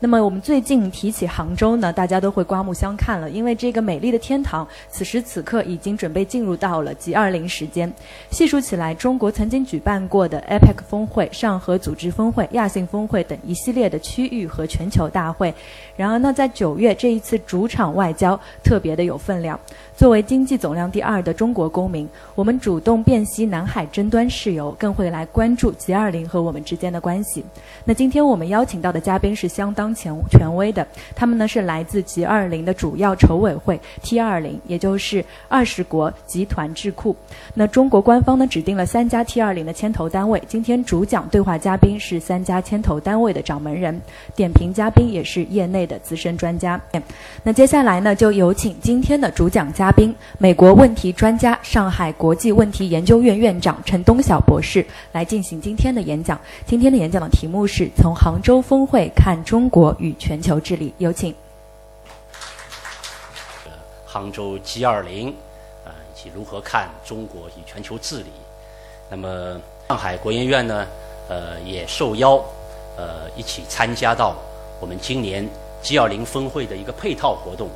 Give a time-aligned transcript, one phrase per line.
[0.00, 7.92] 那么我们最近提起杭州呢，大家都会刮目相看了，因为这个美丽的天堂，此时此刻已经准备进入到了 G20 时间。
[8.30, 15.52] 细数起来，中国曾经举办过的 APEC 峰会、上合组织峰会、亚信峰会等一系列的区域和全球大会。
[15.96, 19.58] 然而呢，在九月这一次主场外交特别的有分量。
[19.98, 27.44] 作为经济总量第二的中国公民，我们主动辨析南海争端事由，更会来关注 G20 和我们之间的关系。
[27.84, 37.16] 那今天我们邀请到的嘉宾是相当权权威的，他们呢是来自 G20 的主要筹委会 T20，也就是二十国集团智库。
[37.52, 44.00] 那中国官方呢指定了三家 T20 的牵头单位，今天主讲对话嘉宾是三家牵头单位的掌门人，
[44.36, 46.80] 点评嘉宾也是业内的资深专家。
[47.42, 56.38] 那接下来呢，就有请今天的主讲嘉嘉宾，美国问题专家、上海国际问题研究院院长陈东晓博士来进行今天的演讲。
[56.66, 61.34] 今天的演讲的题目是从杭州峰会看中国与全球治理，有请。
[64.04, 65.32] 杭州 G20，
[65.86, 68.30] 啊，以及如何看中国与全球治理。
[69.08, 70.86] 那么，上海国研院呢，
[71.30, 72.34] 呃，也受邀，
[72.98, 74.36] 呃，一起参加到
[74.80, 75.48] 我们今年。
[75.80, 77.68] G20 峰会的一个配套活动，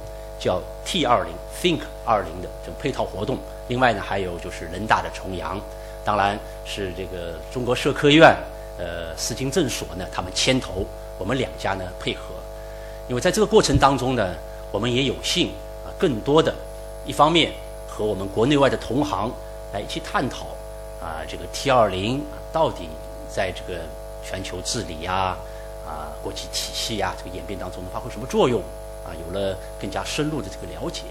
[0.43, 1.27] 叫 T20
[1.63, 3.39] Think 二零的这种配套活动。
[3.69, 5.61] 另外呢，还有就是人大的重阳，
[6.05, 8.37] 当然是这个中国社科院、
[8.77, 10.85] 呃四经政所呢，他们牵头，
[11.17, 12.35] 我们两家呢配合。
[13.09, 14.35] 因为在这个过程当中呢，
[14.73, 15.51] 我们也有幸
[15.85, 16.53] 啊，更多的，
[17.07, 17.53] 一方面
[17.89, 19.31] 和我们国内外的同行
[19.73, 20.47] 来一起探讨
[21.01, 22.19] 啊，这个 T20
[22.53, 22.89] 到底
[23.29, 23.81] 在这个
[24.25, 25.37] 全球治理呀。
[25.85, 28.63] 啊，国际体系呀，这个演变当中能发挥什么作用？
[29.05, 31.03] 啊，有了更加深入的这个了解。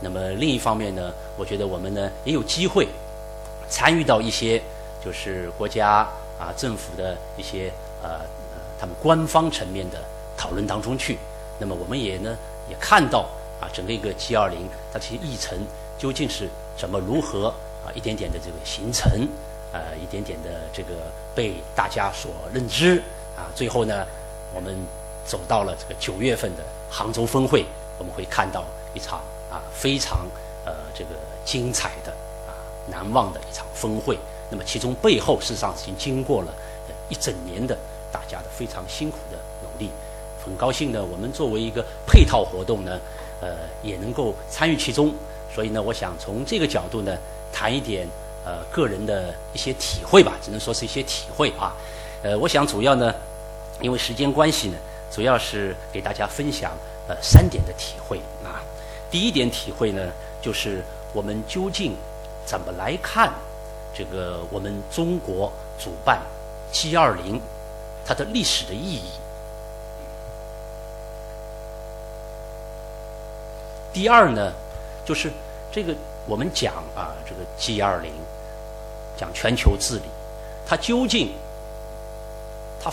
[0.00, 2.88] 那么另一方面呢，我觉得我们呢也有机会
[3.68, 4.60] 参与到一些
[5.04, 6.06] 就是国家
[6.38, 8.20] 啊政府的一些呃
[8.78, 9.98] 他们官方层面的
[10.36, 11.18] 讨论当中去。
[11.58, 12.36] 那么我们也呢
[12.68, 13.28] 也看到
[13.60, 14.56] 啊整个一个 G20
[14.92, 15.58] 它这些议程
[15.98, 17.48] 究竟是怎么如何
[17.86, 19.10] 啊一点点的这个形成，
[19.72, 23.02] 呃一点点的这个被大家所认知。
[23.36, 24.06] 啊，最后呢，
[24.54, 24.76] 我们
[25.26, 27.64] 走到了这个九月份的杭州峰会，
[27.98, 29.20] 我们会看到一场
[29.50, 30.20] 啊非常
[30.64, 31.10] 呃这个
[31.44, 32.12] 精彩的
[32.46, 32.52] 啊
[32.90, 34.18] 难忘的一场峰会。
[34.50, 36.54] 那么其中背后事实上已经经过了
[37.08, 37.76] 一整年的
[38.12, 39.90] 大家的非常辛苦的努力。
[40.44, 43.00] 很高兴呢，我们作为一个配套活动呢，
[43.40, 45.12] 呃也能够参与其中。
[45.54, 47.16] 所以呢，我想从这个角度呢
[47.52, 48.06] 谈一点
[48.44, 51.74] 呃个人的一些体会吧，只能说是一些体会啊。
[52.22, 53.14] 呃，我想主要呢，
[53.80, 54.76] 因为时间关系呢，
[55.14, 56.72] 主要是给大家分享
[57.06, 58.60] 呃三点的体会啊。
[59.12, 60.10] 第一点体会呢，
[60.42, 60.82] 就是
[61.12, 61.94] 我们究竟
[62.44, 63.32] 怎么来看
[63.96, 66.20] 这个我们中国主办
[66.72, 67.40] G20
[68.04, 69.04] 它的历史的意义。
[73.92, 74.52] 第二呢，
[75.04, 75.30] 就是
[75.70, 75.94] 这个
[76.26, 78.08] 我们讲啊，这个 G20
[79.16, 80.02] 讲全球治理，
[80.66, 81.32] 它究竟
[82.82, 82.90] 它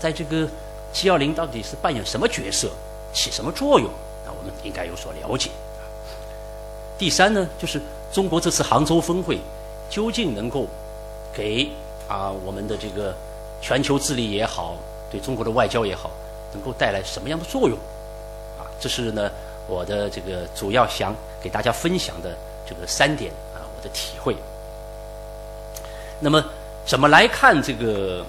[0.00, 0.48] 在这个
[0.94, 2.70] G20 到底是扮演什么角色，
[3.12, 3.90] 起什么作用？
[4.24, 5.50] 那我们应该有所了解。
[6.96, 7.82] 第三呢，就是
[8.12, 9.40] 中国这次杭州峰会
[9.90, 10.68] 究竟能够
[11.34, 11.68] 给
[12.08, 13.12] 啊我们的这个
[13.60, 14.76] 全球治理也好，
[15.10, 16.10] 对中国的外交也好，
[16.52, 17.76] 能够带来什么样的作用？
[18.56, 19.28] 啊，这是呢
[19.66, 21.12] 我的这个主要想
[21.42, 24.36] 给大家分享的这个三点啊我的体会。
[26.20, 26.42] 那么
[26.86, 28.24] 怎么来看这个？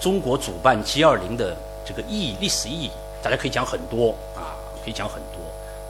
[0.00, 2.90] 中国主办 G20 的这个意义、历史意义，
[3.22, 5.40] 大家可以讲很多啊，可以讲很多。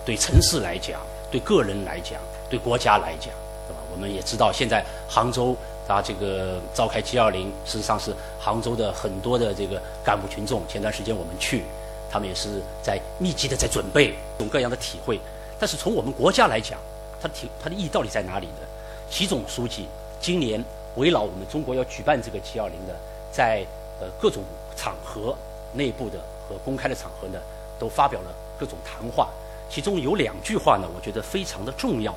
[0.05, 2.21] 对城市来讲，对个人来讲，
[2.51, 3.33] 对国家来讲，
[3.69, 3.81] 对吧？
[3.93, 10.63] 我们也知道，现在杭州啊，这个召开 G20，事实上是杭州的很多的这个干部群众。
[10.67, 11.65] 前段时间我们去，
[12.11, 15.21] 他们也是在密集的在准备，各种各样的体会。
[15.61, 16.79] 但是从我们国家来讲，
[17.21, 18.67] 它的体它的意义到底在哪里呢？
[19.09, 19.87] 习总书记
[20.21, 20.65] 今年
[20.97, 22.97] 围绕我们中国要举办这个 G20 的，
[23.31, 23.65] 在
[24.01, 24.43] 呃，各种
[24.75, 25.37] 场合，
[25.73, 26.19] 内部的
[26.49, 27.39] 和公开的场合呢，
[27.79, 29.29] 都发表了各种谈话。
[29.71, 32.13] 其中有两句话呢，我觉得非常的重要。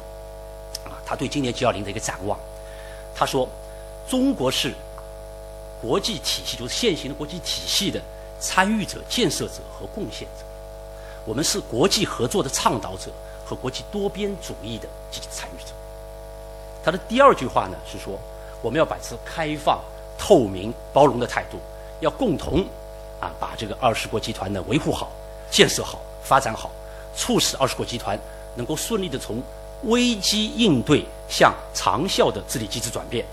[0.83, 2.37] 啊，他对今年 G20 的一个展望，
[3.15, 3.47] 他说
[4.07, 4.73] ：“中国是
[5.81, 8.01] 国际体系，就是现行的国际体系的
[8.39, 10.43] 参与者、建设者和贡献者。
[11.25, 13.09] 我们是国际合作的倡导者
[13.45, 15.71] 和国际多边主义的积极参与者。”
[16.83, 18.19] 他的第二句话呢是说
[18.61, 19.79] ：“我们要保持开放、
[20.17, 21.57] 透明、包容的态度。”
[22.01, 22.65] 要共同
[23.25, 25.11] 啊，把这个二十国集团呢维护好、
[25.49, 26.69] 建设好、发展好，
[27.15, 28.19] 促使二十国集团
[28.55, 29.41] 能够顺利的从
[29.85, 33.25] 危机应对向长效的治理机制转变，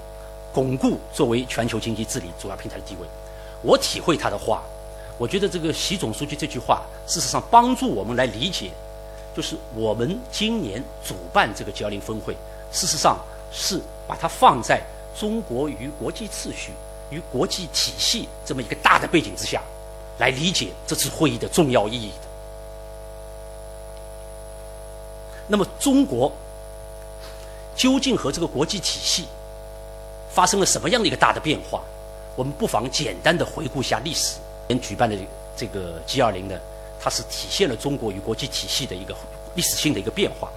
[0.53, 3.07] 巩固作为全球经济治理主要平台的地位。
[3.63, 4.63] 我体会他的话，
[5.19, 8.71] 我觉得这个习总书记这句话，事实上帮助我们来理解，
[9.37, 12.37] 就是我们今年主办这个 G20 峰会，
[12.73, 13.19] 事实上
[13.53, 14.83] 是把它放在
[15.19, 16.73] 中国与国际秩序
[17.11, 19.63] 与国际体系这么一个大的背景之下，
[20.23, 22.29] 来理解这次会议的重要意义的。
[25.49, 26.31] 那么，中国
[27.75, 29.27] 究竟和这个国际体系
[30.31, 31.83] 发生了什么样的一个大的变化？
[32.37, 34.39] 我们不妨简单的回顾一下历史。
[34.81, 35.19] 举办的
[35.57, 36.57] 这个 G20 呢，
[37.01, 39.15] 它是体现了中国与国际体系的一个
[39.57, 40.49] 历史性的一个变化。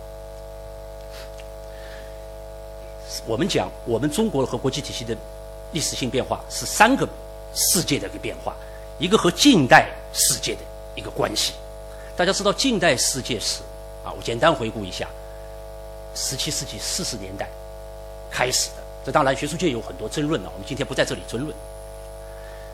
[3.26, 5.18] 我们讲，我们中国和国际体系的
[5.72, 7.10] 历史性变化是三个
[7.56, 8.56] 世界的一个变化，
[8.98, 10.62] 一个和近代世界的
[10.96, 11.54] 一个关系。
[12.16, 13.62] 大家知道近代世界史
[14.04, 15.08] 啊，我简单回顾一下：
[16.14, 17.50] 十七世纪四十年代
[18.32, 18.76] 开始的。
[19.06, 21.56] 这当然学术界有很多争论了，我们今天不在这里争论。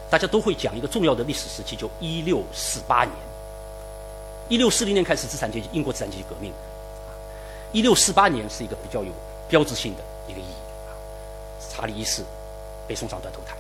[0.10, 3.14] 大家都会讲一个重要的历史时期，就一六四八年。
[4.48, 6.54] 一六四零年开始资产阶级英国资产阶级革命，
[7.72, 9.12] 一六四八年是一个比较有
[9.50, 10.56] 标志性的一个意义。
[11.74, 12.22] 查理一世
[12.88, 13.56] 被送上断头台，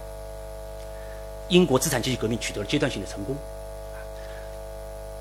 [1.51, 3.35] 英国资产阶级革命取得了阶段性的成功，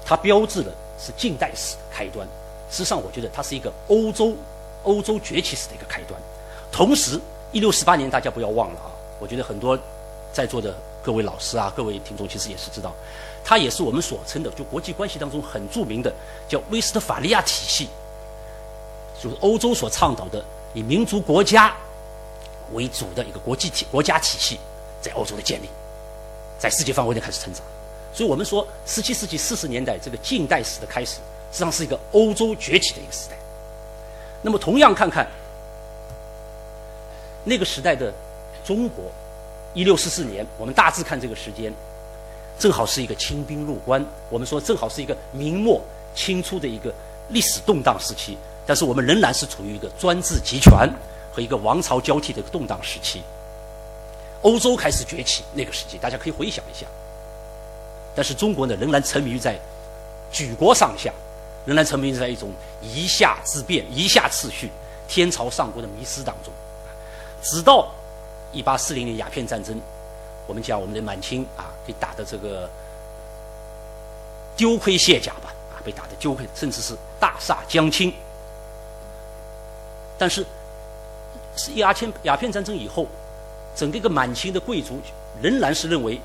[0.07, 2.27] 它标志的是近代史的开端。
[2.71, 4.35] 实际上，我觉得它是一个欧洲
[4.85, 6.19] 欧洲崛起史的一个开端。
[6.71, 8.91] 同时，一六四八年，大家不要忘了啊！
[9.19, 9.77] 我觉得很多
[10.33, 10.73] 在座的
[11.03, 12.95] 各位老师啊，各位听众其实也是知道，
[13.45, 16.15] 它也是我们所称的就国际关系当中很著名的
[16.49, 17.89] 叫威斯特法利亚体系，
[19.21, 20.45] 就是欧洲所倡导的
[20.75, 21.75] 以民族国家
[22.73, 24.61] 为主的一个国际体国家体系，
[25.03, 25.69] 在欧洲的建立，
[26.61, 27.63] 在世界范围内开始成长。
[28.15, 31.15] 所以我们说，十七世纪四十年代这个近代史的开始，
[31.51, 33.37] 实际上是一个欧洲崛起的一个时代。
[34.43, 35.27] 那么，同样看看。
[37.43, 38.13] 那个时代的
[38.65, 39.05] 中国，
[39.73, 41.73] 一六四四年，我们大致看这个时间，
[42.59, 44.05] 正好是一个清兵入关。
[44.29, 45.81] 我们说正好是一个明末
[46.15, 46.93] 清初的一个
[47.31, 48.37] 历史动荡时期。
[48.67, 50.73] 但是我们仍然是处于一个专制集权
[51.33, 53.23] 和一个王朝交替的一个动荡时期。
[54.43, 56.87] 欧洲开始崛起那个时期，大家可以回想一下。
[58.15, 59.59] 但是中国呢，仍然沉迷于在
[60.33, 61.13] 举国上下，
[61.67, 62.51] 仍然沉迷在一种
[62.83, 64.71] 一下之变、一下次序、
[65.07, 66.53] 天朝上国的迷失当中。
[67.43, 67.91] 直到
[68.53, 69.79] 一八四零年鸦片战争，
[70.47, 72.69] 我们讲我们的满清啊，被打的这个
[74.57, 78.13] 丢盔卸甲吧，啊，被打的丢盔，甚至是大厦将倾。
[80.19, 80.45] 但是，
[81.57, 83.07] 是鸦片鸦片战争以后，
[83.81, 85.01] 整个一个满清的贵族
[85.41, 86.21] 仍然是认为，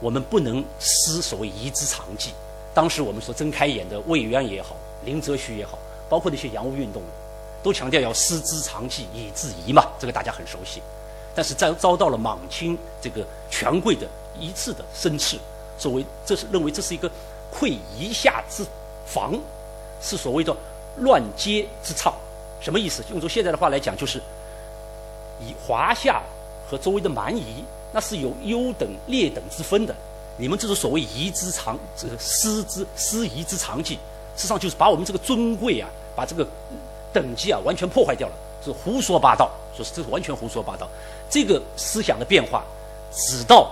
[0.00, 2.32] 我们不能失所谓夷之长技。
[2.74, 5.78] 当时我们说睁开眼的魏渊也好，林则徐也好，
[6.08, 7.00] 包括那些洋务运动。
[7.62, 10.82] 都强调要师之长技以制夷嘛，这个大家很熟悉。
[11.36, 14.04] 但是在遭到了满清这个权贵的
[14.36, 15.38] 一次的申斥，
[15.78, 17.08] 所谓这是认为这是一个
[17.52, 18.66] 溃夷下之
[19.06, 19.38] 防，
[20.02, 20.52] 是所谓的
[20.96, 22.12] 乱阶之倡。
[22.60, 23.04] 什么意思？
[23.12, 24.20] 用作现在的话来讲，就是
[25.40, 26.22] 以华夏
[26.68, 29.94] 和周围的蛮夷，那是有优等劣等之分的。
[30.36, 33.94] 你们这是所谓夷之长，这个师之师夷之长技，
[34.36, 36.46] 实际上就是把我们这个尊贵啊，把这个。
[37.14, 38.34] 等级啊，完全破坏掉了，
[38.64, 40.88] 是胡说八道，说是这是完全胡说八道。
[41.30, 42.64] 这个思想的变化，
[43.12, 43.70] 直到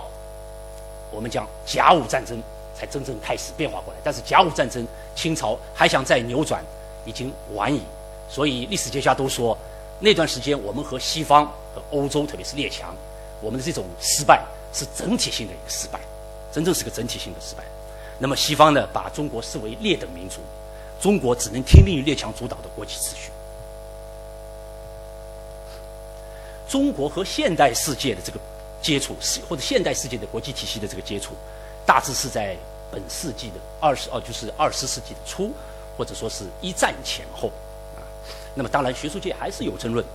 [1.11, 2.41] 我们讲甲午战争
[2.73, 3.99] 才真正开始变化过来。
[4.01, 6.63] 但是甲午战争，清朝还想再扭转，
[7.03, 7.81] 已经晚矣。
[8.29, 9.57] 所以历史学家都说，
[10.03, 12.93] 那段时间我们和西方和欧洲，特别是列强，
[13.39, 14.43] 我们的这种失败
[14.73, 15.97] 是整体性的一个失败，
[16.51, 17.63] 真正是个整体性的失败。
[18.19, 20.41] 那么西方呢，把中国视为劣等民族。
[20.99, 23.31] 中国只能听命于列强主导的国际秩序。
[26.67, 28.37] 中国和现代世界的这个
[28.81, 29.15] 接触，
[29.47, 31.33] 或者现代世界的国际体系的这个接触，
[31.85, 32.57] 大致是在
[32.91, 35.53] 本世纪的二十哦，就是二十世纪的初，
[35.97, 37.49] 或者说是一战前后。
[38.55, 40.05] 那么，当然学术界还是有争论。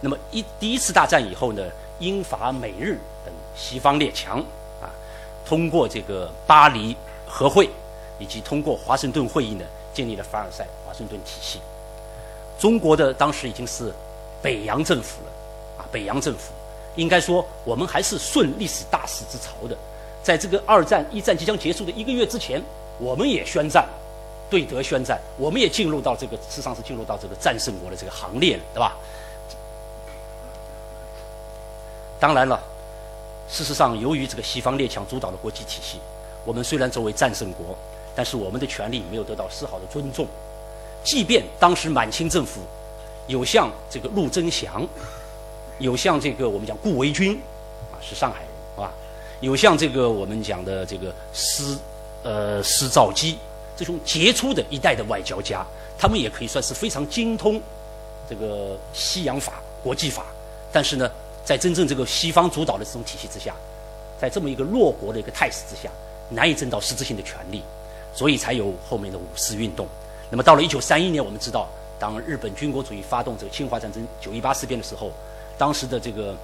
[0.00, 1.62] 那么，一第一次大战以后呢，
[1.98, 4.38] 英法美日等西方列强
[4.80, 4.90] 啊，
[5.46, 6.96] 通过这个巴黎
[7.26, 7.68] 和会
[8.18, 9.64] 以及通过华盛顿会议呢。
[9.92, 11.58] 建立了凡尔赛华盛顿体系。
[12.60, 13.92] 中国的当时已经是
[14.40, 16.52] 北洋政府了，啊，北洋政府
[16.94, 19.76] 应该说我们还是顺历史大势之潮的。
[20.22, 22.62] 在这个二战、一战即将结束的一个月之前，
[23.00, 23.84] 我们也宣战，
[24.50, 28.96] 对德宣战，我们也进入到这个，事实上是进入到这个战胜国的这个行列了，对吧？
[32.18, 32.60] 当然了，
[33.48, 35.98] 事实上由于这个西方列强主导的国际体系，
[36.44, 37.76] 我们虽然作为战胜国。
[38.12, 40.26] 但是我们的权利没有得到丝毫的尊重，
[41.04, 42.60] 即便当时满清政府
[43.28, 44.86] 有像这个陆征祥，
[45.78, 47.38] 有像这个我们讲顾维钧，
[47.92, 48.92] 啊是上海人，是吧？
[49.38, 51.78] 有像这个我们讲的这个施
[52.24, 53.38] 呃施肇基
[53.80, 55.64] 这种杰出的一代的外交家，
[55.98, 57.58] 他们也可以算是非常精通
[58.28, 60.26] 这个西洋法、国际法，
[60.70, 61.10] 但是呢，
[61.46, 63.54] 在真正这个西方主导的这种体系之下，
[64.20, 65.88] 在这么一个弱国的一个态势之下，
[66.28, 67.62] 难以争到实质性的权利，
[68.14, 69.86] 所以才有后面的五四运动。
[70.28, 71.66] 那么到了一九三一年，我们知道，
[71.98, 75.10] 当日本军国主义发动这个侵华战争、九一八事变的时候，
[75.56, 76.34] 当时的这个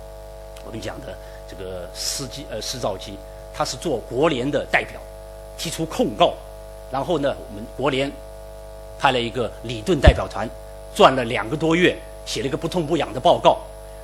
[0.64, 1.14] 我们讲的
[1.46, 3.18] 这个施机呃施肇基，
[3.52, 4.98] 他是做国联的代表，
[5.58, 6.32] 提出控告，
[6.96, 8.10] 然后呢，我们国联
[8.98, 10.48] 派了一个理顿代表团，
[10.94, 13.58] 转了两个多月，写了一个不痛不痒的报告，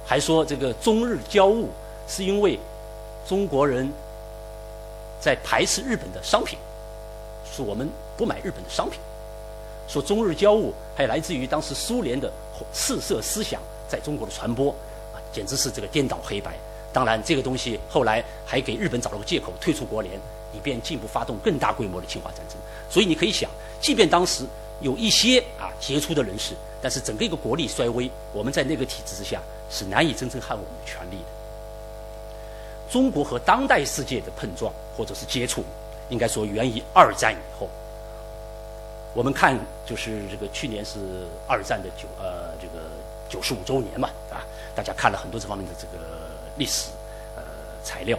[0.05, 1.67] 还说这个中日交恶
[2.07, 2.59] 是因为
[3.27, 3.91] 中国人
[5.19, 6.59] 在排斥日本的商品，
[7.51, 9.01] 说我们不买日本的商品。
[9.89, 12.31] 说中日交恶还来自于当时苏联的
[12.75, 13.59] 赤色思想
[13.89, 14.69] 在中国的传播，
[15.15, 16.53] 啊，简直是这个颠倒黑白。
[16.93, 20.15] 当然，这个东西后来还给日本找了个借口退出国联，
[20.53, 22.59] 以便进一步发动更大规模的侵华战争。
[22.93, 24.45] 所以你可以想，即便当时
[24.83, 31.25] 有一些啊杰出的人士，但是整个一个国力衰微，我们在那个体制之下是难以真正捍卫我们的权利的。
[32.91, 35.65] 中国和当代世界的碰撞或者是接触，
[36.11, 37.67] 应该说源于二战以后。
[39.15, 40.99] 我们看，就是这个去年是
[41.47, 42.85] 二战的九呃这个
[43.29, 44.45] 九十五周年嘛，啊，
[44.75, 46.91] 大家看了很多这方面的这个历史
[47.37, 47.43] 呃
[47.83, 48.19] 材料，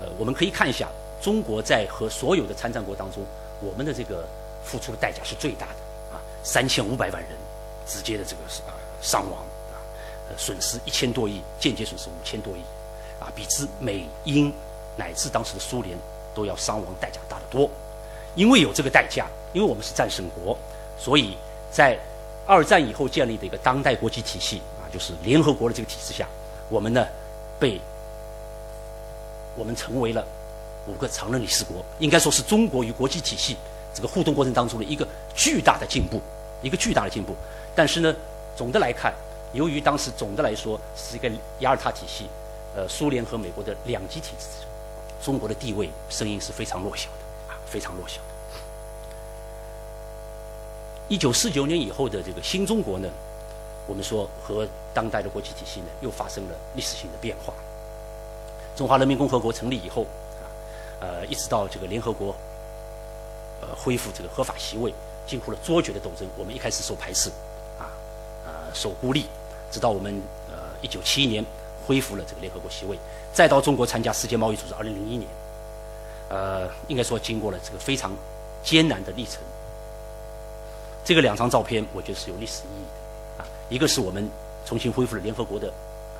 [0.00, 0.88] 呃，我们可以看一下，
[1.20, 3.24] 中国在和所有的参战国当中，
[3.60, 4.26] 我们的这个
[4.64, 7.32] 付出的代价是最大的啊，三千五百万人
[7.86, 9.40] 直接的这个呃伤亡
[9.72, 9.80] 啊，
[10.30, 12.60] 呃损失一千多亿，间接损失五千多亿，
[13.20, 14.52] 啊，比之美英
[14.96, 15.96] 乃至当时的苏联
[16.34, 17.70] 都要伤亡代价大得多，
[18.34, 19.26] 因为有这个代价。
[19.52, 20.58] 因为我们是战胜国，
[20.98, 21.34] 所以
[21.72, 21.98] 在
[22.46, 26.28] 二战以后建立的一个当代国际体系啊，就是联合国的这个体制下，
[26.68, 27.06] 我们呢
[27.58, 27.80] 被
[29.56, 30.26] 我们成为了
[30.86, 33.56] 五个常任理事国，应该说是中国与国际体系
[33.94, 36.20] 这个互动过程当中的一个巨大的进步，
[36.62, 37.34] 一个巨大的进步。
[37.74, 38.14] 但是呢，
[38.56, 39.12] 总的来看，
[39.52, 42.26] 由于当时总的来说是一个雅尔塔体系，
[42.74, 44.46] 呃，苏联和美国的两极体制，
[45.22, 48.22] 中国的地位声音是非常弱小的啊，非常弱小的。
[51.08, 53.08] 一九四九年以后的这个新中国呢，
[53.86, 57.52] 我们说和当代的国际体系呢又发生了历史性的变化。
[58.74, 60.04] 中华人民共和国成立以后，
[61.00, 62.34] 呃，一直到这个联合国，
[63.60, 64.92] 呃，恢复这个合法席位，
[65.26, 66.26] 经过了卓绝的斗争。
[66.36, 67.30] 我们一开始受排斥，
[67.78, 67.92] 啊，
[68.44, 69.26] 呃，受孤立，
[69.70, 71.44] 直到我们呃一九七一年
[71.86, 72.98] 恢复了这个联合国席位，
[73.32, 75.28] 再到中国参加世界贸易组织二零零一年，
[76.28, 78.12] 呃，应该说经过了这个非常
[78.62, 79.42] 艰难的历程。
[81.04, 82.84] 这个两张照片，我觉得是有历史意义
[83.38, 83.46] 的啊。
[83.68, 84.28] 一个是我们
[84.64, 85.72] 重新恢复了联合国的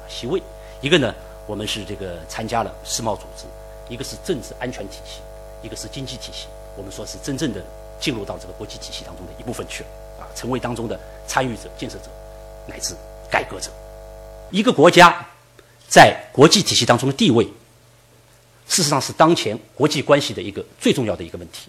[0.09, 0.41] 席位，
[0.81, 1.13] 一个呢，
[1.47, 3.47] 我们是这个参加了世贸组织，
[3.89, 5.21] 一个是政治安全体系，
[5.63, 6.47] 一个是经济体系。
[6.77, 7.65] 我们说是真正的
[8.01, 9.89] 进入到这个国际体系当中的一部分去了
[10.21, 12.11] 啊，成为当中的参与者、建设者
[12.67, 12.95] 乃至
[13.31, 13.71] 改革者。
[14.51, 15.27] 一个国家
[15.89, 17.45] 在国际体系当中的地位，
[18.69, 21.69] 事实上是当前国际关系的一个最重要的一个问题。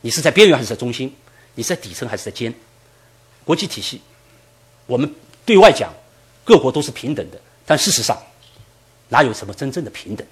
[0.00, 1.14] 你是在边缘还是在中心？
[1.54, 2.54] 你在底层还是在尖？
[3.44, 4.00] 国际体系，
[4.86, 5.14] 我们
[5.44, 5.92] 对外讲
[6.44, 8.16] 各国都是平等的，但事实上
[9.08, 10.26] 哪有什么真正的平等？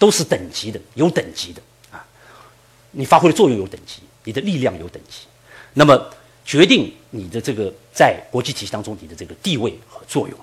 [0.00, 2.04] 都是等级的，有等级的啊！
[2.90, 5.26] 你发挥的作用有等级，你的力量有等级，
[5.74, 6.10] 那么
[6.44, 10.36] 决定你的这个在国际体系当中你的这个地位和作用。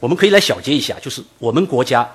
[0.00, 2.10] 我们可以来小结一下，就是我们国家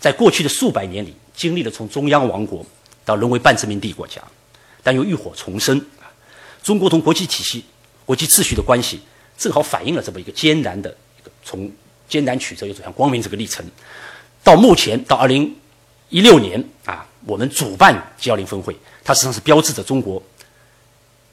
[0.00, 1.14] 在过去的数百年里。
[1.34, 2.64] 经历了从中央王国
[3.06, 4.22] 到沦为半殖民地国家，
[4.82, 5.82] 但又浴火重生。
[6.62, 7.64] 中国同国际体系、
[8.04, 9.00] 国际秩序的关系，
[9.38, 11.72] 正好反映了这么一个艰难的一个从
[12.12, 13.64] 艰难曲折又走向光明这个历程。
[14.44, 15.56] 到目前，到二零
[16.10, 20.22] 一六年啊，我们主办 G20 峰会，它实际上是标志着中国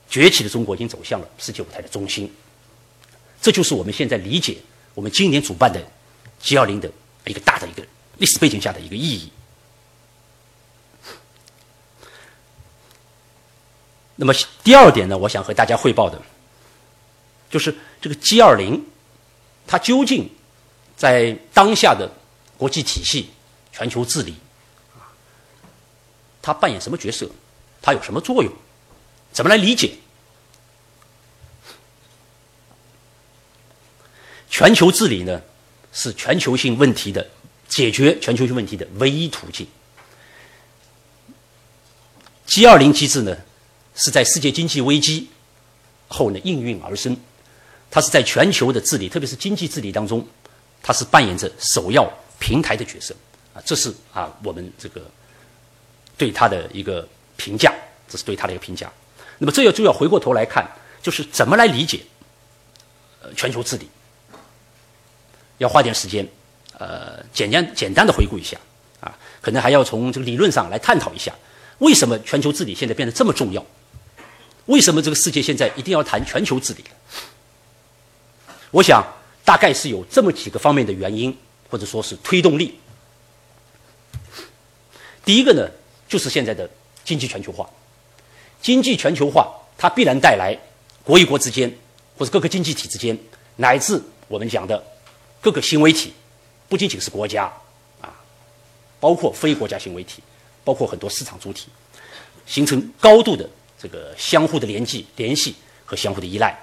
[0.10, 2.34] 崛起的中国已经走向了世界舞台的中心。
[3.42, 4.58] 这就是我们现在理解
[4.94, 5.86] 我们今年主办的
[6.42, 6.90] G20 的
[7.26, 7.86] 一个大的一个
[8.18, 9.30] 历史背景下的一个意义。
[14.16, 14.34] 那么
[14.64, 16.22] 第二点呢，我想和大家汇报的，
[17.50, 18.86] 就是这个 G 二零，
[19.68, 20.30] 它究竟
[21.00, 22.12] 在当下的
[22.58, 23.30] 国际体系、
[23.72, 24.36] 全球治理，
[26.42, 27.32] 它扮演什么角色？
[27.82, 28.52] 它有什么作用？
[29.32, 29.94] 怎么来理解？
[34.50, 35.42] 全球治理呢，
[35.94, 37.26] 是全球性问题的
[37.70, 39.66] 解决全球性问题的唯一途径。
[42.46, 43.38] G 二零机制呢？
[43.96, 45.30] 是在世界经济危机
[46.10, 47.16] 后呢应运而生，
[47.90, 50.28] 它是在全球的治理，特别是经济治理当中，
[50.82, 52.10] 它是扮演着首要
[52.40, 53.16] 平台的角色
[53.54, 53.62] 啊。
[53.66, 55.02] 这是啊，我们这个
[56.18, 57.08] 对它的一个
[57.38, 57.74] 评价，
[58.08, 58.92] 这是对它的一个评价。
[59.38, 60.70] 那么这要就要回过头来看，
[61.02, 62.02] 就是怎么来理解
[63.22, 63.90] 呃全球治理。
[65.60, 66.28] 要花点时间，
[66.78, 68.58] 呃，简单简单的回顾一下
[69.02, 71.34] 啊，可能还要从这个理论上来探讨一下，
[71.80, 73.66] 为什么全球治理现在变得这么重要？
[74.68, 76.84] 为什么这个世界现在一定要谈全球治理？
[78.72, 79.04] 我想
[79.50, 81.36] 大概是有这么几个方面的原因，
[81.72, 82.80] 或者说是推动力。
[85.26, 85.68] 第一个呢，
[86.08, 86.70] 就是现在的
[87.04, 87.68] 经济全球化。
[88.62, 90.56] 经济全球化，它必然带来
[91.04, 91.76] 国与国之间，
[92.16, 93.18] 或者各个经济体之间，
[93.56, 94.84] 乃至我们讲的。
[95.42, 96.14] 各个行为体，
[96.68, 97.52] 不仅仅是国家，
[98.02, 98.14] 啊，
[99.00, 100.22] 包括非国家行为体，
[100.64, 101.70] 包括很多市场主体，
[102.46, 103.50] 形成高度的
[103.82, 106.56] 这个相互的联系、联系和相互的依赖，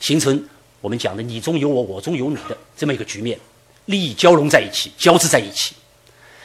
[0.00, 0.44] 形成
[0.82, 3.40] 我们讲的你中有我，我中有你的这么一个局面，
[3.86, 5.74] 利益交融在一起，交织在一起。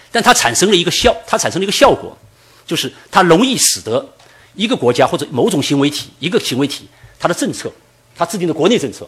[0.10, 2.18] 但它产生了一个效，它产生了一个效果，
[2.66, 4.08] 就是它容易使得
[4.56, 6.88] 一个国家或者某种行为体、一个行为体，
[7.20, 7.70] 它的政策，
[8.16, 9.06] 它制定的国内政策，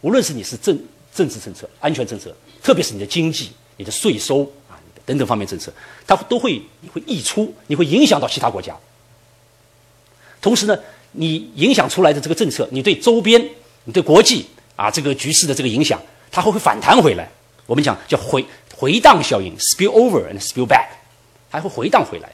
[0.00, 0.76] 无论是你是政。
[1.12, 2.32] 政治政策、安全政策，
[2.62, 5.72] 特别是你的经济、你的税收啊等等方面政策，
[6.06, 8.78] 它都会你会溢出，你会影响到其他国家。
[10.40, 10.78] 同时呢，
[11.10, 13.44] 你影响出来的这个政策，你对周边、
[13.82, 14.46] 你对国际
[14.80, 16.00] 啊这个局势的这个影响，
[16.32, 17.30] 它会会反弹回来。
[17.66, 18.42] 我们讲叫回
[18.74, 20.86] 回荡效应 （spill over and spill back），
[21.50, 22.32] 还会回荡回来，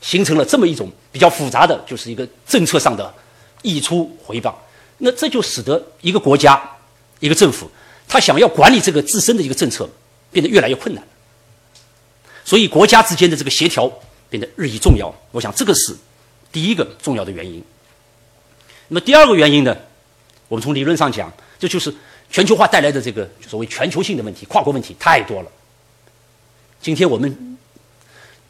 [0.00, 3.12] 形成了这么一种比较复杂的，就是一个政策上的
[3.62, 4.56] 溢出回荡。
[4.98, 6.62] 那这就使得一个国家、
[7.18, 7.68] 一个政府。
[8.06, 9.90] 他想要管理这个自身的一个政策，
[10.30, 11.02] 变得越来越困难，
[12.44, 13.90] 所以国家之间的这个协调
[14.28, 15.12] 变得日益重要。
[15.32, 15.96] 我想这个是
[16.52, 17.60] 第一个重要的原因。
[18.86, 19.76] 那么第二个原因呢？
[20.46, 21.94] 我们从理论上讲，这就是
[22.30, 25.48] 全球化带来的这个所谓全球性的问题、跨国问题太多了。
[26.80, 27.58] 今天我们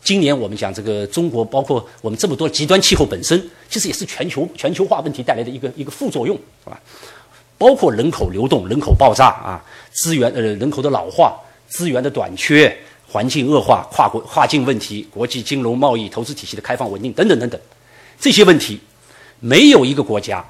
[0.03, 6.81] 今年我们讲这个中国，包括我们这么多极端气候本身，其实也是全球全球化问题带来的一个一个副作用，是吧？
[7.59, 11.37] 包括人口流动、人口爆炸啊，资源呃人口的老化、
[11.69, 12.75] 资源的短缺、
[13.07, 17.61] 环境恶化、跨国跨境问题、国际金融贸易、投资体系的开放稳定等等等等，
[18.19, 18.81] 这些问题，
[19.41, 20.43] 没有一个国家，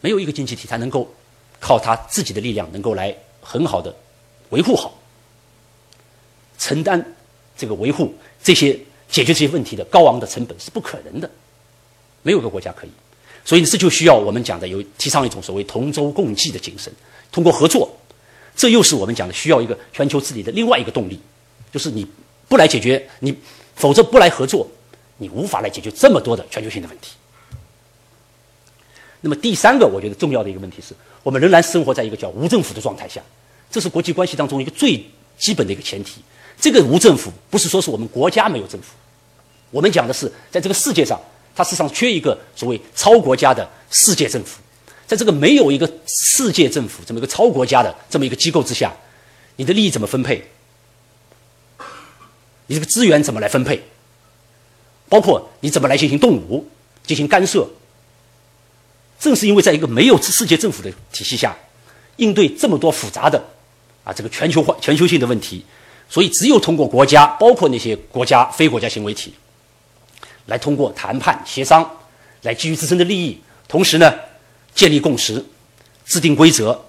[0.00, 1.08] 没有一个经济体，它能够
[1.60, 3.94] 靠他自己的力量能够来很好的
[4.50, 4.98] 维护好、
[6.58, 7.14] 承担
[7.56, 8.72] 这个维护这些
[9.08, 11.30] 解决这些问题的高昂的成本是不可能的，
[12.22, 12.90] 没有个国家可以。
[13.44, 16.92] 所以这就需要我们讲的有提倡一种所谓同舟共济的精神，
[17.32, 17.90] 通过合作，
[18.54, 21.18] 这又是我们讲的需要一个全球治理的另外一个动力，
[21.72, 22.06] 就是你
[22.46, 23.34] 不来解决你，
[23.74, 24.68] 否则不来合作，
[25.16, 27.12] 你无法来解决这么多的全球性的问题。
[29.20, 33.20] 那么第三个我觉得重要的一个问题是我们仍然生活在一个叫无政府的状态下，
[33.70, 35.04] 这是国际关系当中一个最
[35.36, 36.20] 基本的一个前提。
[36.60, 38.88] 这个无政府不是说是我们国家没有政府，
[39.70, 41.20] 我们讲的是在这个世界上。
[41.54, 44.60] 它实上缺一个所谓超国家的世界政府，
[45.08, 48.94] 在这个没有一个世界政府这么一个超国家的这么一个机构之下，
[49.56, 50.44] 你的利益怎么分配？
[52.68, 53.82] 你这个资源怎么来分配？
[55.08, 56.64] 包括你怎么来进行动武、
[57.04, 57.68] 进行干涉？
[59.18, 61.56] 正是因为在一个没有世界政府的体系下，
[62.16, 63.42] 应对这么多复杂的
[64.04, 65.64] 啊这个全球化、全球性的问题，
[66.08, 69.34] 所以只有通过国家，包括那些国家、非国家行为体。
[70.46, 71.88] 来通过谈判协商，
[72.40, 74.14] 来基于自身的利益，同时呢，
[74.74, 75.44] 建立共识，
[76.06, 76.80] 制定规则，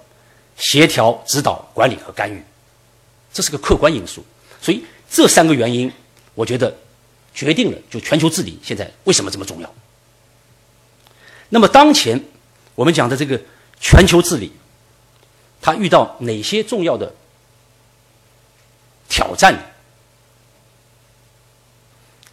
[0.55, 2.41] 协调指导管理和干预，
[3.33, 4.23] 这是个客观因素。
[4.61, 5.91] 所以这三个原因，
[6.35, 6.73] 我觉得
[7.33, 9.73] 决定了就全球治理现在为什么这么重要。
[11.49, 12.23] 那么当前
[12.75, 13.39] 我们讲的这个
[13.79, 14.51] 全球治理，
[15.61, 17.13] 它遇到哪些重要的
[19.09, 19.57] 挑战？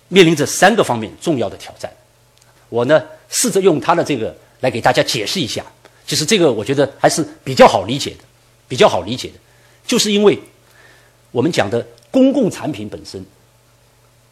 [0.09, 1.93] 面临着三个方面重要的挑战，
[2.69, 5.67] 我呢试着用他的这个来给大家解释一下。
[6.07, 8.19] 其实这个我觉得还是比较好理解的，
[8.69, 9.35] 比较好理解的，
[9.85, 10.39] 就是因为
[11.33, 13.27] 我们讲的公共产品本身，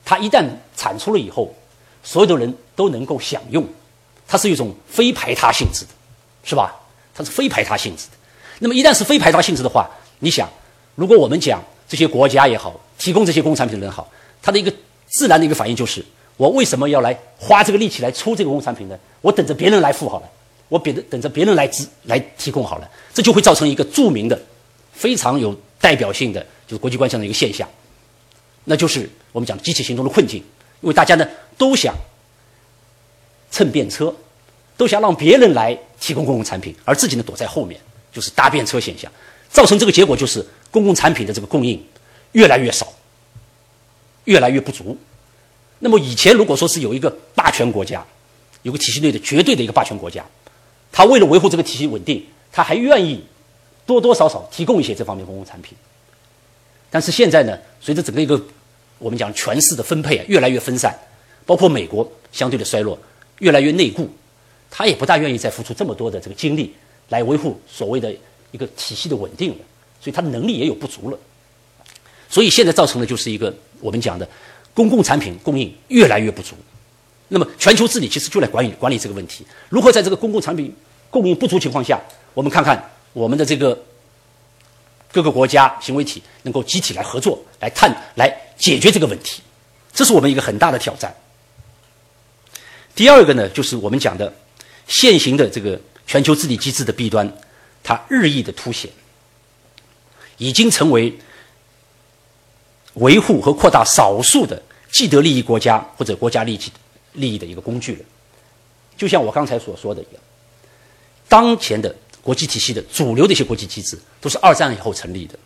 [0.04, 1.52] 它一旦产出了以后，
[2.04, 3.66] 所有的人都能够享用，
[4.26, 5.90] 它是一种非排他性质的，
[6.44, 6.74] 是吧？
[7.14, 8.12] 它是非排他性质的。
[8.58, 9.88] 那么一旦是非排他性质的话，
[10.20, 10.48] 你想，
[10.94, 14.10] 如果我们讲这些国家也好，提供这些公共产品的人好，
[14.42, 14.72] 他的一个
[15.06, 16.04] 自然的一个反应就是，
[16.36, 18.98] 我为什么要来花这个力气来出这个工产品呢？
[19.20, 20.28] 我等着别人来付好了，
[20.68, 24.40] 我别等着别人来支来提供好了，这就会造成一个著名的、
[24.92, 27.68] 非常有代表性的，就是国际关系上的一个现象，
[28.64, 30.42] 那就是我们讲集体行动的困境。
[30.80, 31.94] 因为大家呢都想
[33.54, 34.12] 蹭便车，
[34.76, 37.80] 都想让别人来提供公共产品，而自己呢躲在后面，
[38.12, 39.08] 就是搭便车现象，
[39.48, 41.80] 造成这个结果就是公共产品的这个供应
[42.32, 42.92] 越来越少，
[44.24, 44.98] 越来越不足。
[45.78, 48.04] 那么以前如果说是有一个霸权国家，
[48.62, 50.26] 有个体系内的绝对的一个霸权国家，
[50.90, 53.22] 他为了维护这个体系稳定，他还愿意
[53.86, 55.78] 多多少少提供一些这方面公共产品。
[56.90, 58.42] 但是现在呢，随着整个一个
[58.98, 60.92] 我们讲权势的分配啊越来越分散，
[61.46, 62.98] 包括美国相对的衰落，
[63.38, 64.08] 越来越内固，
[64.70, 66.74] 他也不大愿意再付出这么多的这个精力
[67.08, 68.14] 来维护所谓的
[68.50, 69.58] 一个体系的稳定了，
[70.00, 71.18] 所以他的能力也有不足了。
[72.28, 74.28] 所以现在造成的就是一个我们讲的
[74.72, 76.54] 公共产品供应越来越不足。
[77.28, 80.74] 那么全球治理其实就来管理管理这个问题，如何在这个公共产品
[81.10, 82.00] 供应不足情况下，
[82.34, 83.78] 我们看看我们的这个。
[85.12, 89.40] 各个国家行为体能够集体来合作，来探来解决这个问题，
[89.92, 91.14] 这是我们一个很大的挑战。
[92.94, 94.32] 第二个呢，就是我们讲的
[94.86, 97.30] 现行的这个全球治理机制的弊端，
[97.82, 98.90] 它日益的凸显，
[100.38, 101.18] 已经成为
[102.94, 106.60] 维护和扩大少数的既得利益国家或者国家利益
[107.12, 108.04] 利益的一个工具了。
[108.96, 110.22] 就像我刚才所说的一样，
[111.28, 111.94] 当前的。
[112.24, 115.38] 国际体系的主流的一些国际机制都是二战以后成立的，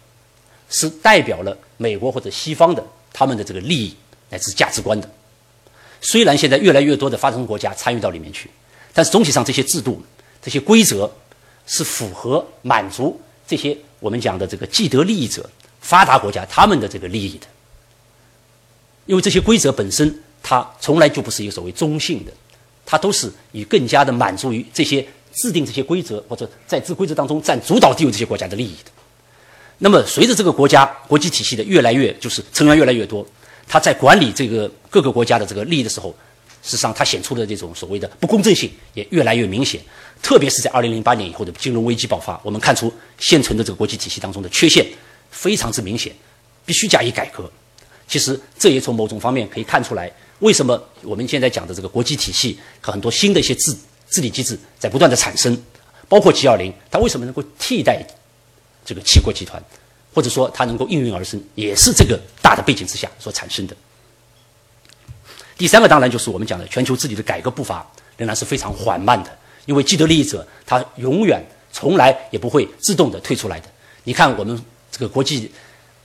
[0.70, 3.96] 是代表了美国或者西方的他们的这个利益
[4.30, 5.10] 乃至价值观的。
[6.00, 8.50] 虽然现在越来越多的发展中国家参与到里面去，
[8.92, 10.02] 但是总体上这些制度、
[10.42, 11.10] 这些规则
[11.66, 15.48] 是符合满足这些我们讲的这个既得利益者、
[15.80, 17.46] 发达国家他们的这个利益的。
[19.06, 22.32] 因为这些规则本身它从来就不是一个所谓中性的，
[22.84, 25.06] 它都是以更加的满足于这些。
[25.30, 28.90] 制定这些规则，或者在这规则当中占主导地位这些国家的利益的。
[29.76, 33.24] 那么，随着这个国家国际体系的越来越就是成员越来越多，
[33.68, 36.10] 他在管理这个各个国家的这个利益的时候，
[36.62, 39.80] 事实上他显出的这种所谓的不公正性也越来越明显。
[40.22, 44.84] 特别是在二零零八年以后的金融危机爆发，我们看出现存的这个国际体系当中的缺陷
[45.30, 46.12] 非常之明显，
[46.64, 47.48] 必须加以改革。
[48.08, 53.76] 其实这也从某种方面可以看出来，为什么我们现在讲的这个国际体系和很多新的一些制。
[54.10, 55.54] 治理机制在不断的产生，
[56.08, 58.02] 包括 G 二零，它为什么能够替代
[58.82, 59.62] 这个七国集团，
[60.18, 63.76] 或者说它能够应运而生，也是这个大的背景之下所产生的。
[65.56, 69.30] 第三个当然就是我们讲的全球治理的改革步伐仍然是非常缓慢的，
[69.64, 71.40] 因为既得利益者他永远
[71.72, 73.68] 从来也不会自动的退出来的。
[74.02, 75.52] 你看我们这个国际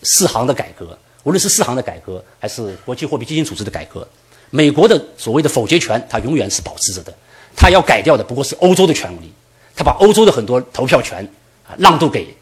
[0.04, 4.08] 四行的改革，无论是四行的改革还是国际货币基金组织的改革，
[4.52, 7.12] 美国的所谓的否决权，它永远是保持着的。
[7.56, 9.34] 它要改掉的不过是欧洲的权利，
[9.76, 11.28] 它把欧洲的很多投票权
[11.68, 12.36] 啊让渡给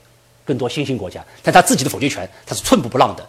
[0.51, 3.25] 更多新兴国家，但他自己的否决权他是寸步不让的。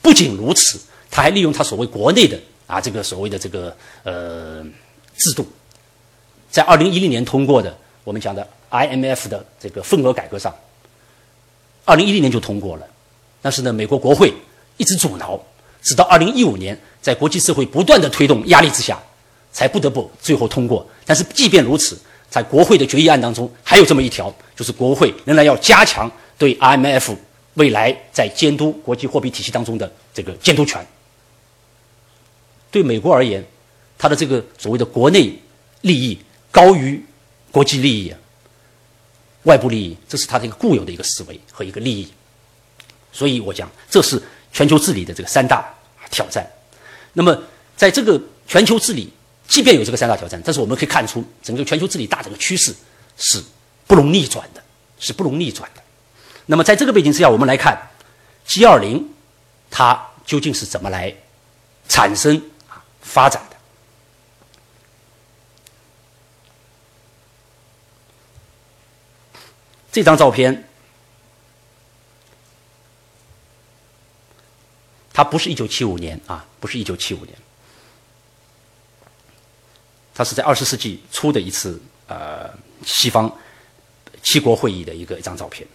[0.00, 0.80] 不仅如此，
[1.10, 4.64] 他还利用他所谓国内的啊这个所谓的这个呃
[5.18, 5.46] 制度，
[6.50, 10.54] 在二零一零年通过的我们讲的 IMF 的这个份额改革上，
[11.84, 12.86] 二零一零年就通过了，
[13.42, 14.32] 但是呢，美国国会
[14.78, 15.38] 一直阻挠，
[15.82, 18.98] 直到二零一五年，在国际社会不断的推动压力之下。
[19.54, 20.82] 才不得不最后通过。
[21.04, 21.94] 但是即便如此，
[22.30, 26.10] 在国会的决议案当中还有这么一条，就是国会仍然要加强
[26.42, 27.14] 对 IMF
[27.54, 30.84] 未来在监督国际货币体系当中的这个监督权。
[32.68, 33.46] 对美国而言，
[33.96, 35.38] 它的这个所谓的国内
[35.82, 36.18] 利益
[36.50, 37.00] 高于
[37.52, 38.12] 国际利益，
[39.44, 42.12] 外部利益，这是它的一个固有的一个思维和一个利益。
[43.12, 44.20] 所以我讲，这是
[44.52, 45.72] 全球治理的这个三大
[46.10, 46.44] 挑战。
[47.12, 47.40] 那么
[47.76, 49.08] 在这个全球治理，
[49.46, 52.74] 即便有这个三大挑战，但是我们可以看出，整个全球治理大整个趋势
[53.16, 53.40] 是
[53.86, 54.60] 不容逆转的，
[54.98, 55.80] 是不容逆转的。
[56.46, 57.90] 那么在这个背景之下，我们来看
[58.44, 59.14] G 二零
[59.70, 61.14] 它究竟是怎么来
[61.88, 62.36] 产生
[62.68, 63.56] 啊发展的？
[69.92, 70.68] 这张照片，
[75.12, 77.36] 它不是一九七五年啊，不是一九七五年。
[80.14, 82.50] 它是在二十世纪初的一次呃
[82.84, 83.30] 西方
[84.22, 85.66] 七国会议的一个一张照片。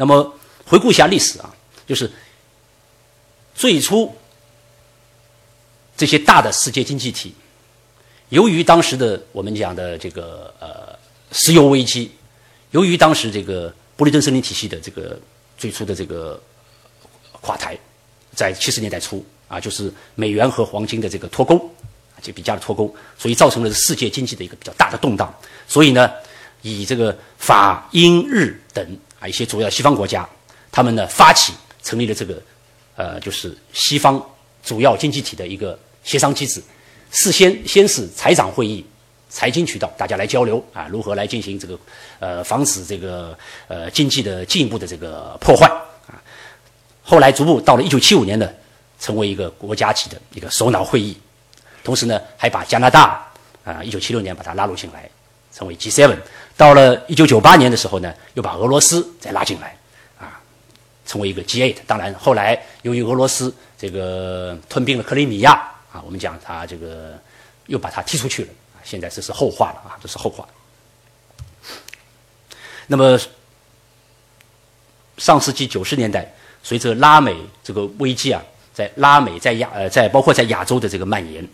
[0.00, 0.34] 那么
[0.64, 1.54] 回顾一下历史啊，
[1.86, 2.10] 就是
[3.54, 4.16] 最初
[5.94, 7.34] 这些大的世界经济体，
[8.30, 10.98] 由于当时的我们讲的这个呃
[11.32, 12.10] 石油危机，
[12.70, 15.20] 由于当时这个布雷顿森林体系的这个
[15.58, 16.40] 最初的这个
[17.42, 17.78] 垮台，
[18.34, 21.70] 在七十年代初啊，就是美元和黄金的这个脱钩。
[22.22, 25.34] 就比较的脱钩，所以造成了世界经济的一个比较大的动荡。
[25.66, 26.10] 所以呢，
[26.60, 30.28] 以这个法、英、日等啊一些主要西方国家，
[30.72, 31.52] 他们呢发起
[31.82, 32.42] 成立了这个
[32.96, 34.20] 呃，就是西方
[34.64, 36.60] 主要经济体的一个协商机制。
[37.12, 38.84] 事先先是财长会议
[39.28, 41.78] 财经渠道，大家来交流啊，如何来进行这个
[42.18, 43.36] 呃防止这个
[43.68, 45.66] 呃经济的进一步的这个破坏
[46.06, 46.18] 啊。
[47.02, 48.48] 后来逐步到了一九七五年呢，
[48.98, 51.16] 成为一个国家级的一个首脑会议，
[51.82, 53.26] 同时呢还把加拿大
[53.64, 55.10] 啊一九七六年把它拉入进来，
[55.52, 56.16] 成为 G7。
[56.60, 59.74] 到了一九九八年的时候呢，又把俄罗斯再拉进来
[60.18, 60.38] 啊，
[61.06, 61.74] 成为一个 G8。
[61.86, 65.52] 当然后来由于俄罗斯这个吞并了克里米亚
[65.90, 67.18] 啊，我们讲它这个
[67.64, 68.48] 又把它踢出去了。
[68.84, 70.46] 现在这是后话了啊，这是后话。
[72.88, 73.18] 那么，
[75.16, 76.30] 上世纪九十年代，
[76.62, 78.42] 随着拉美这个危机啊，
[78.74, 81.48] 在拉美在亚呃在包括在亚洲的这个蔓延，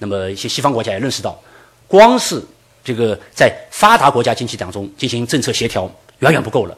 [0.00, 1.40] 那么一些西方国家也认识到，
[1.88, 2.44] 光是
[2.90, 6.76] 这个在发达国家经济当中进行政策协调远远不够了，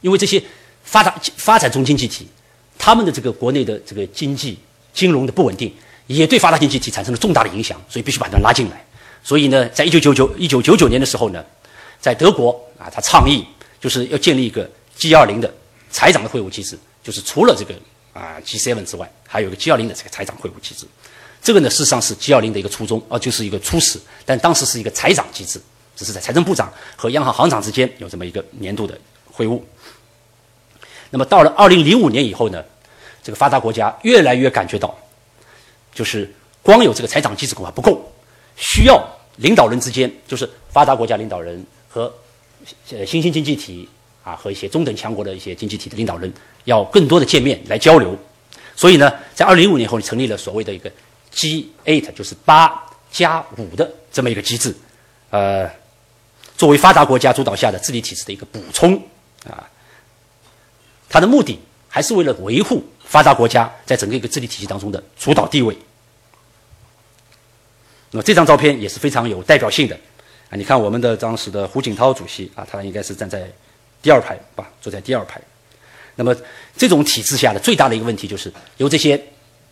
[0.00, 0.42] 因为这些
[0.84, 2.26] 发达发展中经济体，
[2.78, 4.58] 他们的这个国内的这个经济
[4.94, 5.70] 金融的不稳定，
[6.06, 8.82] 也对发达经济体产生了重大的影响，所以必须把它拉进来。
[9.22, 11.44] 所以呢，在一九九九一九九九年的时候呢，
[12.00, 13.44] 在德国啊，他倡议
[13.78, 15.54] 就是要建立一个 G 二零的
[15.90, 17.74] 财长的会晤机制，就是除了这个
[18.14, 20.86] 啊 G seven 之外，还有一个 G 二零的这个财长会晤机制。
[21.44, 25.60] 这个呢，事实上是 G 二零的一个初衷啊，就是一个初始，但当时是一个财长机制，
[25.94, 28.98] 只是在财政部长和央行行长之间有这么一个年度的
[29.30, 29.60] 会晤。
[31.10, 32.64] 那么到了二零零五年以后呢，
[33.22, 34.96] 这个发达国家越来越感觉到，
[35.94, 38.10] 就是光有这个财长机制恐怕不够。
[38.56, 42.10] 需要领导人之间，就是发达国家领导人和
[42.90, 43.86] 呃新兴经济体
[44.22, 46.32] 啊，和一些中等强国的一些经济体的领导人，
[46.64, 48.16] 要更多的见面来交流。
[48.74, 50.90] 所以呢，在二零零五年后成立了所谓的一个
[51.34, 54.74] G8，就是八加五的这么一个机制，
[55.30, 55.68] 呃，
[56.56, 58.94] 作为发达国家主导下的治理体制的一个补充
[59.48, 59.68] 啊。
[61.08, 65.76] 它的目的还是为了维护发达国家在整个一个治理体系当中的主导地位。
[68.10, 69.96] 那么这张照片也是非常有代表性的，
[70.48, 73.50] 啊，你看我们的当时的胡锦涛主席啊，他应该是站在
[74.02, 75.40] 第二排吧，坐在第二排。
[76.16, 76.34] 那么
[76.76, 79.20] 这种体制下的最大的一个问题就是，由这些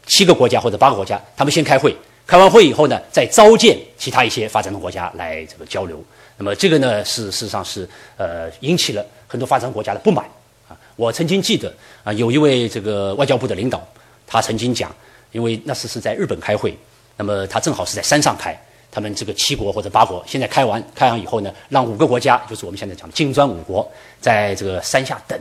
[0.07, 6.03] 七个国家或者八个国家，他们先开会，开完会以后呢，再召见其他一些发展中国家来这个交流。
[6.37, 10.25] 那么这个呢，是事实上是呃引起了很多发展国家的不满
[10.69, 10.77] 啊。
[10.97, 13.87] 我曾经记得啊，有一位这个外交部的领导，
[14.27, 14.95] 他曾经讲，
[15.31, 16.77] 因为那时是在日本开会。
[17.17, 18.59] 那么他正好是在山上开，
[18.91, 23.88] 他们这个七国或者八国现在开完开完以后呢，让五个国家，就是我们现在讲的金砖五国，
[24.21, 25.38] 在这个山下等，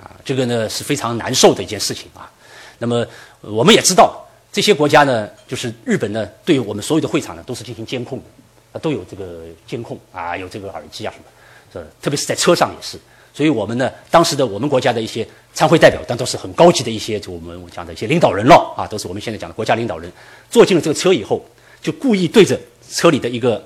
[0.00, 2.30] 啊，这个呢是非常难受的一件事情啊。
[2.78, 3.04] 那么
[3.40, 8.24] 我们也知道，这些国家呢，就是日本呢，对我们所有的会场呢，都是进行监控的，
[8.72, 11.24] 啊，都有这个监控啊，有这个耳机啊什么，
[11.72, 12.98] 是特别是在车上也是。
[13.32, 20.10] 所以我们呢，当时的我们国家的一些参会代表，但都是很高级的一些，就我们讲的一些领导人了啊，都是我们现在讲的国家领导人。
[20.50, 21.44] 坐进了这个车以后，
[21.80, 22.58] 就故意对着
[22.90, 23.64] 车里的一个，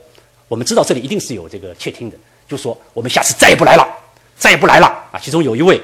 [0.49, 3.89] 我们知道这里一定是有这个窃听的，就说我们下次再也不来了，
[4.37, 5.19] 再也不来了啊。
[5.19, 5.81] 其中有一位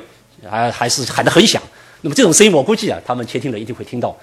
[0.46, 1.62] 啊，还是喊得很响。
[2.00, 4.16] 那么这种声音，我估计啊，他们窃听的一定会听到，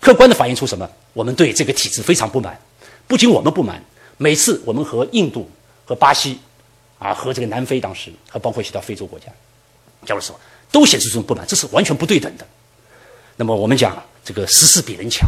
[0.00, 0.88] 客观的反映出什么？
[1.12, 2.58] 我们对这个体制非常不满。
[3.06, 3.82] 不仅我们不满，
[4.16, 5.50] 每次我们和印度
[5.84, 6.38] 和巴西。
[7.00, 9.24] 啊，和这个南非当时，和包括一些到非洲国家
[10.04, 10.38] 交流时候，
[10.70, 12.46] 都显示出不满，这是完全不对等的。
[13.36, 15.26] 那么我们讲这个时势比人强，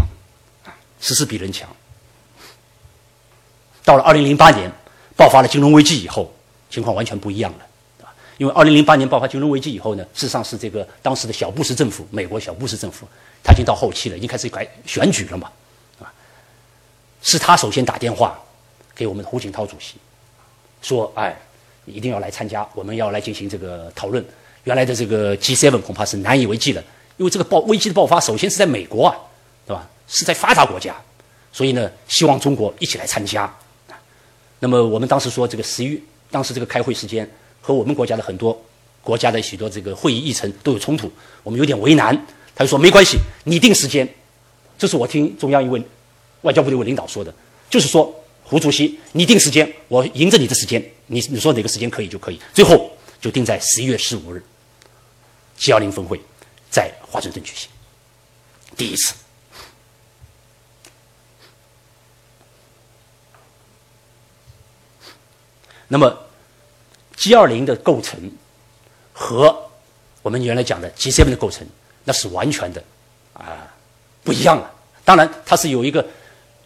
[0.66, 0.68] 啊，
[1.00, 1.66] 时势比人强。
[3.86, 4.70] 到了二零零八年
[5.16, 6.30] 爆发了金融危机以后，
[6.68, 7.66] 情况完全不一样了，
[8.42, 13.06] 因为二零零八年爆发金融危机以后呢，事实上是这个当时的小布什政府，美国小布什政府，
[13.44, 15.48] 他已经到后期了，已经开始改选举了嘛，
[16.00, 16.12] 啊，
[17.22, 18.36] 是他首先打电话
[18.96, 19.94] 给我们胡锦涛主席，
[20.82, 21.36] 说，哎。
[21.84, 24.24] 一定要来参加，我们要来进行这个讨论。
[24.62, 26.80] 原来的这个 G7 恐怕是难以为继的，
[27.16, 29.16] 因为这个爆危机的爆发，首先是在美国啊，
[29.66, 29.84] 对吧？
[30.06, 30.94] 是在发达国家，
[31.52, 33.52] 所以呢，希望中国一起来参加。
[34.60, 36.00] 那么我们当时说，这个十一，
[36.30, 37.28] 当时这个开会时间
[37.62, 38.62] 和我们国家的很多
[39.00, 41.10] 国家的许多这个会议议程都有冲突，
[41.42, 42.14] 我们有点为难。
[42.54, 44.06] 他就说没关系，你定时间。
[44.76, 45.82] 这是我听中央一位
[46.42, 47.34] 外交部的一位领导说的，
[47.70, 48.14] 就是说。
[48.44, 54.44] 胡主席，你定时间，我迎着你的时间，你你说哪个时间可以就可以，最后就定在十一月十五日
[55.56, 56.20] ，G 二零峰会
[56.68, 57.70] 在华盛顿举行，
[58.76, 59.14] 第一次。
[65.88, 66.18] 那么
[67.16, 68.18] G 二零的构成
[69.12, 69.56] 和
[70.22, 71.66] 我们原来讲的 G7 的构成，
[72.04, 72.82] 那是完全的
[73.34, 73.68] 啊
[74.22, 74.70] 不一样了。
[75.04, 76.06] 当然，它是有一个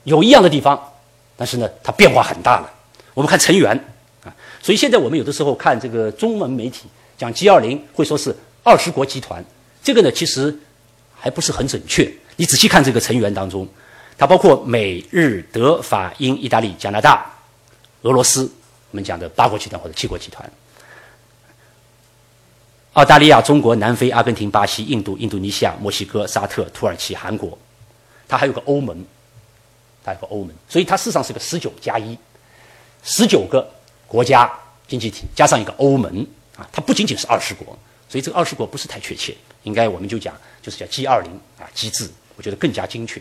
[0.05, 0.93] 有一样的地方。
[1.39, 2.73] 但是呢，它变化很大了。
[3.13, 3.77] 我们看成员
[4.25, 4.33] 啊，
[4.63, 6.87] 所以现在我们有的时候看这个中文媒体
[7.19, 9.45] 讲 G 二零，会说是二十国集团，
[9.83, 10.59] 这个呢其实
[11.15, 12.11] 还不是很准确。
[12.37, 13.69] 你仔细看这个成员当中，
[14.17, 17.31] 它包括美日德法英意大利加拿大
[18.01, 18.51] 俄罗斯，
[18.97, 20.51] 我们讲的八国集团或者七国集团。
[22.95, 27.59] 澳大利亚、中国、南非、阿根廷、巴西、印度、印度尼西亚、墨西哥、沙特、土耳其、韩国，
[28.27, 29.05] 它还有个欧盟，
[30.03, 32.17] 它有个欧盟，所以它事实上是个十九加一，
[33.03, 33.71] 十九个
[34.07, 34.51] 国家
[34.89, 36.27] 经济体加上一个欧盟。
[36.57, 37.79] 啊，它不仅仅是二十国，
[38.09, 43.21] 所以这个二十国不是太确切，应该我们就讲就是叫 G 二零啊机制，我觉得更加精确。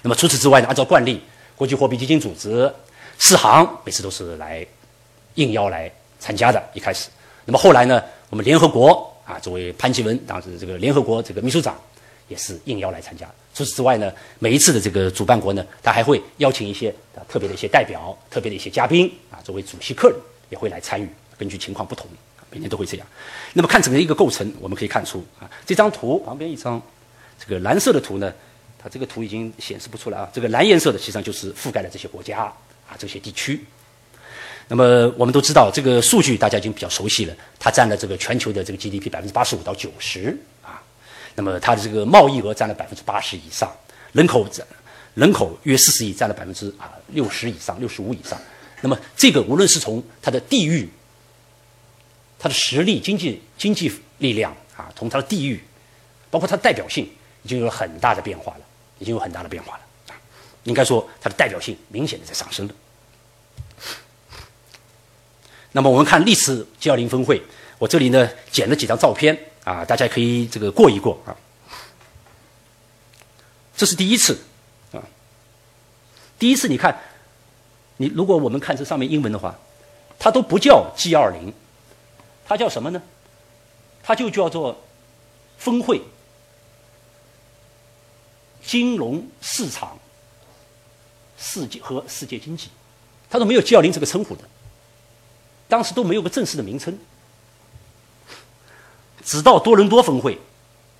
[0.00, 1.20] 那么除此之外呢，按照惯例，
[1.54, 2.72] 国际货币基金组织、
[3.18, 4.64] 世行每次都是来
[5.34, 7.08] 应邀来参加的，一开始，
[7.44, 8.02] 那么后来呢？
[8.30, 11.76] 我们联合国啊，作为潘基文当时这个联合国这个秘书长，
[12.28, 13.26] 也是应邀来参加。
[13.54, 16.94] 除此之外呢，每一次的这个主办国呢，他还会邀请一些
[17.28, 20.18] 特别的一些代表、特别的一些嘉宾啊，作为主席客人
[20.50, 21.08] 也会来参与。
[21.36, 22.06] 根据情况不同，
[22.50, 23.06] 每年都会这样。
[23.52, 26.80] 那么看整个一个构成，我们可以看出啊，这张图旁边一张
[27.38, 28.32] 这个蓝色的图呢，
[28.78, 30.28] 它这个图已经显示不出来啊。
[30.32, 32.52] 这个蓝颜色的实际上就是覆盖了这些国家
[32.88, 33.64] 啊，这些地区。
[34.66, 37.34] 那么我们都知道，这个数据大家已经比较熟悉了。
[37.58, 40.82] 它占了这个全球的这个 GDP 百分之八十五到九十啊。
[41.34, 43.74] 那么它的这个贸易额占了百分之八十以上，
[44.12, 44.46] 人口
[45.14, 48.38] 人口约四十亿，占了百分之啊六十以上，六十五以上。
[48.82, 50.88] 那么这个无论是从它的地域、
[52.38, 55.62] 它的实力、经济经济力量啊，从它的地域，
[56.30, 57.08] 包括它的代表性，
[57.42, 58.60] 已经有了很大的变化了，
[58.98, 59.80] 已经有很大的变化了。
[60.68, 62.74] 应该说，它的代表性明显的在上升了。
[65.72, 67.42] 那么我们看历次 G20 峰会，
[67.78, 71.34] 我这里呢剪了几张照片啊，大家可以这个过一过啊。
[73.76, 74.38] 这是第一次
[74.92, 75.02] 啊，
[76.38, 77.00] 第一次你看，
[77.96, 79.58] 你如果我们看这上面英文的话，
[80.18, 81.52] 它都不叫 G20，
[82.46, 83.00] 它叫什么呢？
[84.02, 84.82] 它就叫做
[85.58, 86.02] 峰会
[88.64, 89.98] 金融市场
[91.38, 92.68] 世界和世界经济，
[93.30, 94.42] 它都没有 G20 这个称呼的。
[95.68, 96.98] 当时都没有个正式的名称，
[99.22, 100.38] 直到多伦多峰会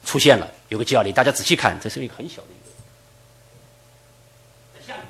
[0.04, 2.58] 出现了，有个 G20，大家仔细看，这是一个很小的一
[4.78, 5.06] 个，在下面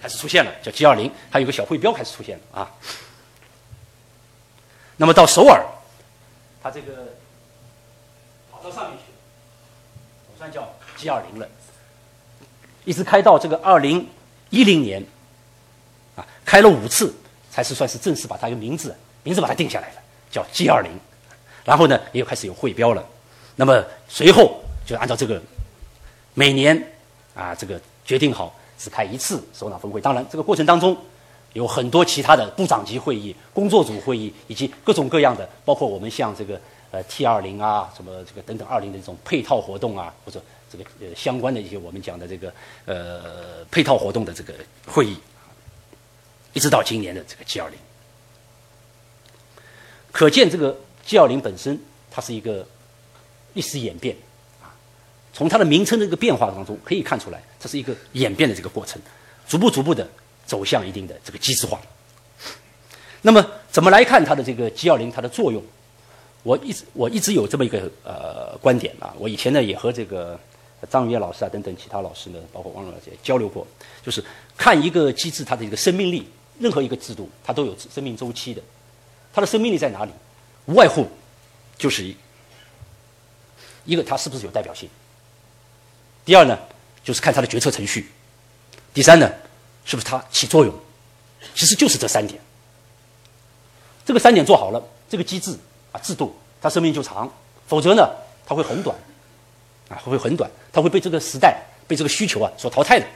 [0.00, 2.70] 开始出现了，叫 G20，还有个小会标开始出现了啊。
[4.96, 5.62] 那么到首尔，
[6.62, 7.14] 它这个
[8.50, 9.04] 跑到上面去，
[10.26, 11.46] 总算叫 G20 了，
[12.86, 15.04] 一直开到这个2010年，
[16.16, 17.14] 啊，开了五次。
[17.48, 19.94] 才是算是正式把它一个名字名字把它定下来了，
[20.30, 20.92] 叫 G 二零，
[21.64, 23.02] 然后呢，也有开始有会标了。
[23.54, 25.40] 那么随后就按照这个
[26.34, 26.92] 每年
[27.34, 30.02] 啊，这个决定好只开一次首脑峰会。
[30.02, 30.94] 当然，这个过程当中
[31.54, 40.42] 有很多其他的部长级会议、工作组会议，以及各种各样的，包括我们像这个呃 T 二零啊，什么这个等等二零的这种配套活动啊，或者
[41.00, 42.52] 呃相关的一些我们讲的这个
[42.84, 44.54] 呃配套活动的这个
[44.86, 45.16] 会议。
[46.52, 47.78] 一直到今年的这个 G 二零，
[50.10, 51.78] 可见这个 G 二零本身
[52.10, 52.66] 它是一个
[53.52, 54.16] 历史演变
[54.62, 54.72] 啊。
[55.34, 58.98] 从它的名称的这个变化当中可以看出来，这是一个演变的这个过程，
[59.46, 60.08] 逐步逐步的
[60.46, 61.78] 走向一定的这个机制化。
[63.20, 65.62] 那么怎么来看它的这个 G 二零它的作用？
[66.42, 69.12] 我一直我一直有这么一个呃观点啊。
[69.18, 70.40] 我以前呢也和这个
[70.90, 73.66] 张宇老师啊等等其他老师呢，包括王老师也交流过，
[74.04, 74.24] 就是
[74.56, 76.28] 看一个机制它的一个生命力。
[76.58, 78.62] 任何一个制度，它都有生命周期的，
[79.30, 80.10] 它的生命力在哪里？
[80.64, 81.06] 无外乎
[81.76, 82.16] 就是一
[83.84, 84.88] 一个它是不是有代表性。
[86.24, 86.58] 第二呢，
[87.04, 88.10] 就是看它的决策程序。
[88.94, 89.30] 第三呢，
[89.84, 90.74] 是不是它起作用？
[91.54, 92.40] 其实就是这三点。
[94.06, 95.54] 这个三点做好了，这个机制
[95.92, 97.28] 啊制度它生命就长；
[97.66, 98.10] 否则呢，
[98.46, 98.96] 它会很短，
[99.88, 103.06] 啊会会很短，它会被这个时代、被这个需求啊所淘汰的，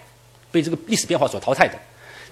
[0.50, 1.74] 被这个历史变化所淘汰的。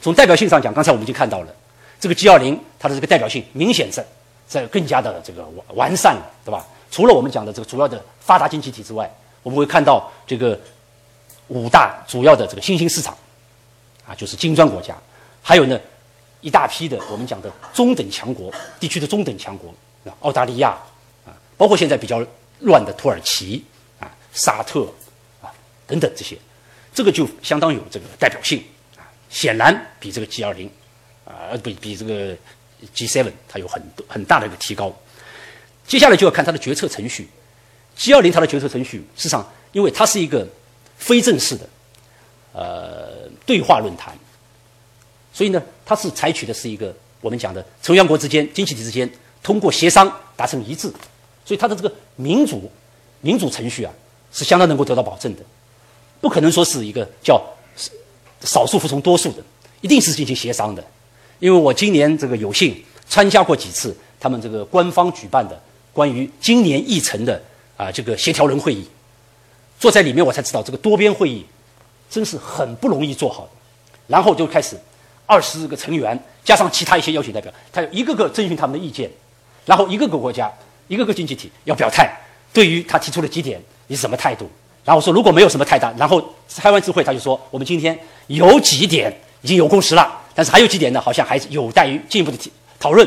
[0.00, 1.54] 从代表性上讲，刚才我们已经看到了，
[1.98, 4.04] 这个 G 二零它的这个代表性明显在
[4.46, 6.64] 在更加的这个完完善了，对吧？
[6.90, 9.10] 除了我们讲的这个主要的发达经济体之外，
[9.42, 10.58] 我们会看到这个
[11.48, 13.16] 五大主要的这个新兴市场，
[14.06, 14.96] 啊，就是金砖国家，
[15.42, 15.78] 还有呢
[16.40, 18.50] 一大批的我们讲的中等强国
[18.80, 19.74] 地区的中等强国，
[20.20, 20.70] 澳大利亚
[21.26, 22.24] 啊，包括现在比较
[22.60, 23.64] 乱的土耳其、
[24.32, 24.86] 沙特
[25.42, 25.52] 啊
[25.86, 26.36] 等等这些，
[26.94, 28.62] 这个就相当有这个代表性
[28.96, 29.02] 啊。
[29.30, 30.70] 显然比这个 G 二零，
[31.24, 32.36] 啊，比比这个
[32.94, 34.94] G seven 它有很多很大的一个提高。
[35.86, 37.28] 接下来就要看它的决策程序。
[37.96, 40.46] G 二零它的决策程序，事实上，因为它是一个
[40.96, 41.68] 非正式的
[42.52, 44.16] 呃对话论坛，
[45.32, 49.10] 所以呢，它是采取的是一个我们讲的成员国之间、经济体之间
[49.42, 50.88] 通过协商达成一致，
[51.44, 52.70] 所以它的这个民主
[53.20, 53.92] 民主程序啊，
[54.32, 55.42] 是相当能够得到保证的，
[56.20, 57.42] 不可能说是一个叫。
[58.42, 59.42] 少数服从多数的，
[59.80, 60.84] 一定是进行协商的，
[61.40, 65.60] 因为我今年这个有幸参加过几次他们这个官方举办的
[65.92, 67.42] 关于今年议程的
[67.76, 68.86] 啊这个协调人会议，
[69.80, 71.44] 坐在里面我才知道这个多边会议
[72.08, 73.50] 真是很不容易做好的。
[74.06, 74.78] 然后就开始
[75.26, 79.10] 二十个成员加上其他一些邀请代表，他一个个征询他们的意见，
[79.66, 80.48] 然后一个个国家
[80.86, 82.08] 一个个经济体要表态，
[82.52, 84.48] 对于他提出的几点你什么态度？
[84.84, 86.22] 然后说如果没有什么太大，然后
[86.56, 92.38] 开完智慧他就说我们今天有几点已经有共识了，但是还有几点呢，好像还是有待于进一步的
[92.80, 93.06] 讨论，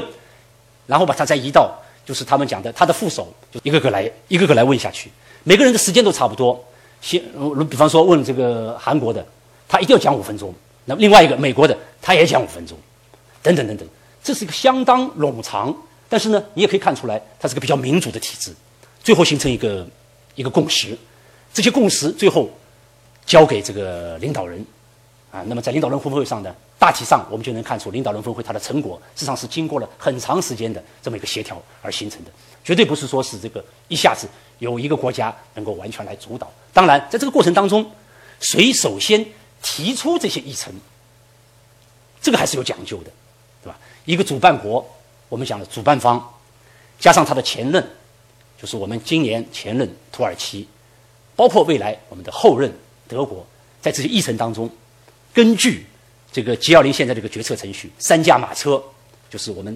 [0.86, 1.74] 然后把它再移到
[2.06, 5.10] 就是他们讲的他的副手就一个个来一个个来问下去，
[5.44, 6.64] 每个人的时间都差不多，
[7.02, 7.20] 先
[7.70, 9.26] 比方说问这个韩国的，
[9.68, 10.54] 他一定要讲五分钟。
[10.86, 12.78] 那另外一个美国的，他也讲五分钟，
[13.42, 13.88] 等等等等，
[14.24, 15.76] 这是一个相当冗长，
[16.10, 18.52] 但是呢，你也可以看出来，它是个比较民主的体制，
[19.04, 19.88] 最后形成一个
[20.36, 20.98] 一个共识，
[21.54, 22.50] 这些共识最后
[23.26, 24.66] 交给这个领导人，
[25.32, 32.32] 啊，那么在领导人峰会上呢，大体上我们就能看出领导人峰会它的成果，实际上是经过了很长时间的这么一个协调而形成的，
[32.64, 34.28] 绝对不是说是这个一下子
[34.60, 36.52] 有一个国家能够完全来主导。
[36.74, 37.90] 当然，在这个过程当中，
[38.40, 39.26] 谁首先？
[39.64, 40.74] 提出这些议程，
[42.20, 43.12] 这个还是有讲究的，
[43.62, 43.78] 对吧？
[44.06, 44.84] 一个主办国，
[45.30, 46.34] 我们讲的主办方，
[47.00, 47.88] 加上他的前任，
[48.62, 50.68] 就是我们今年前任土耳其，
[51.36, 52.72] 包括未来我们的后任
[53.08, 53.44] 德国，
[53.82, 54.70] 在这些议程当中，
[55.34, 55.86] 根据
[56.32, 58.82] 这个 G20 现在这个决策程序，三驾马车，
[59.30, 59.76] 就是我们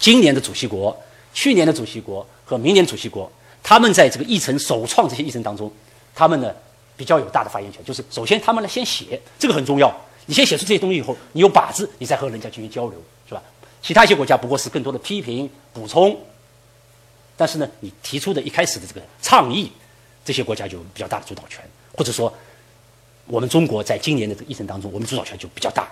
[0.00, 1.00] 今年的主席国、
[1.32, 3.30] 去年的主席国和明年主席国，
[3.62, 5.70] 他们在这个议程首创这些议程当中，
[6.14, 6.52] 他们呢？
[6.96, 9.92] 比较有大的发言权，就是首先他们来先写，这个很重要。
[10.26, 13.42] 你先写出这些东西以后，你有靶子，你再和人家进行交流，是吧？
[13.82, 16.16] 其他一些国家不过是更多的批评、补充，
[17.36, 19.70] 但是呢，你提出的一开始的这个倡议，
[20.24, 21.60] 这些国家就比较大的主导权，
[21.92, 22.32] 或者说，
[23.26, 25.88] 我们中国在今年的这个议程当中，我们主导权就比较大。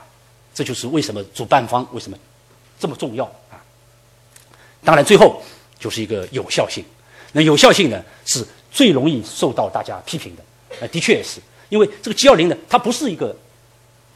[0.55, 2.18] 这就是为什么主办方为什么
[2.78, 3.57] 这么重要啊？
[4.84, 5.43] 当然，最后
[5.78, 6.84] 就是一个有效性。
[7.32, 10.43] 那有效性呢，是最容易受到大家批评的。
[10.80, 11.40] 呃，的确也是，
[11.70, 13.34] 因为这个 G 二零呢，它不是一个，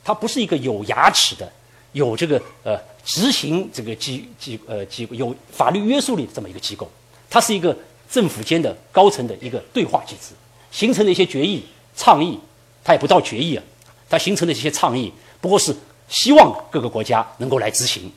[0.04, 1.50] 它不是一个有牙齿的、
[1.92, 6.90] 有这个呃执行这个机机呃机有法律约束力的这么一个机构，
[7.36, 7.76] 它是一个
[8.10, 10.32] 政府间的高层的一个对话机制，
[10.70, 11.62] 形成的一些决议
[11.94, 12.40] 倡议，
[12.82, 13.62] 它也不到决议啊，
[14.08, 15.76] 它形成的这些倡议不过是
[16.08, 18.10] 希望各个国家能够来执行。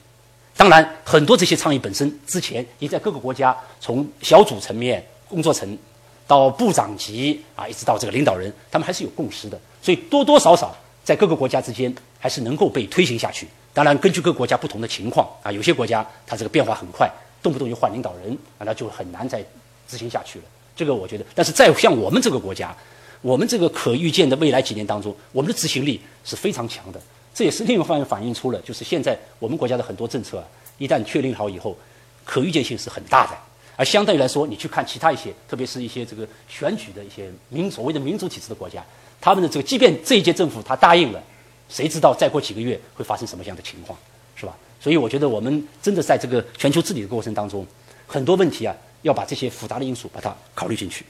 [0.56, 5.78] 当然，很多这些倡议本身之前也在各个国家从小组层面、工作层。
[6.26, 13.46] 到部长级啊，一直到这个领导人，他们还是有共识的，所以多多少少在各个国家之间还是能够被推行下去。
[13.74, 17.12] 当然，根据各个国家不同的情况啊，有些国家它这个变化很快，
[17.42, 19.44] 动不动就换领导人，那就很难再
[19.88, 20.46] 执行下去了。
[20.76, 22.76] 这个我觉得，但是在像我们这个国家，
[23.22, 27.02] 我们这个可预见的未来几年当中，我们的执行力是非常强的。
[27.34, 30.44] 这也是另一方面反映出了，就是现在我们国家的很多政策啊，
[30.78, 31.78] 一旦确定好以后，
[32.26, 33.38] 可预见性是很大的。
[33.76, 38.84] 而相对于来说，你去看其他一些，特别是一些这个选举的一些民所谓的民主体制的国家，
[39.22, 41.24] 他们的这个，即便这一届政府他答应了，
[41.70, 43.98] 谁知道再过几个月会发生什么样的情况，
[44.40, 44.56] 是吧？
[44.80, 47.66] 所以我觉得我们真的在这个全球治理的过程当中，
[48.08, 51.06] 很多问题啊，要把这些复杂的因素把它考虑进去。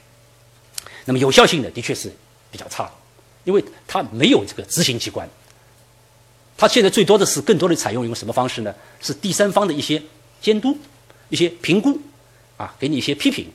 [1.04, 2.12] 那么有效性的，的确是
[2.50, 2.90] 比较差，
[3.44, 5.28] 因为它没有这个执行机关，
[6.56, 8.74] 它现在最多的是更多的采用用什么方式呢？
[9.00, 10.02] 是第三方的一些
[10.40, 10.76] 监督、
[11.28, 11.98] 一些评估。
[12.56, 13.50] 啊，给你一些批评，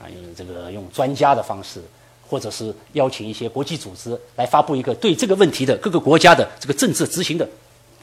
[0.00, 1.82] 啊，用这个用专家的方式，
[2.26, 7.46] 或者是邀请一些国际组织来发布一个对这个问题的各个国家的这个政策执行的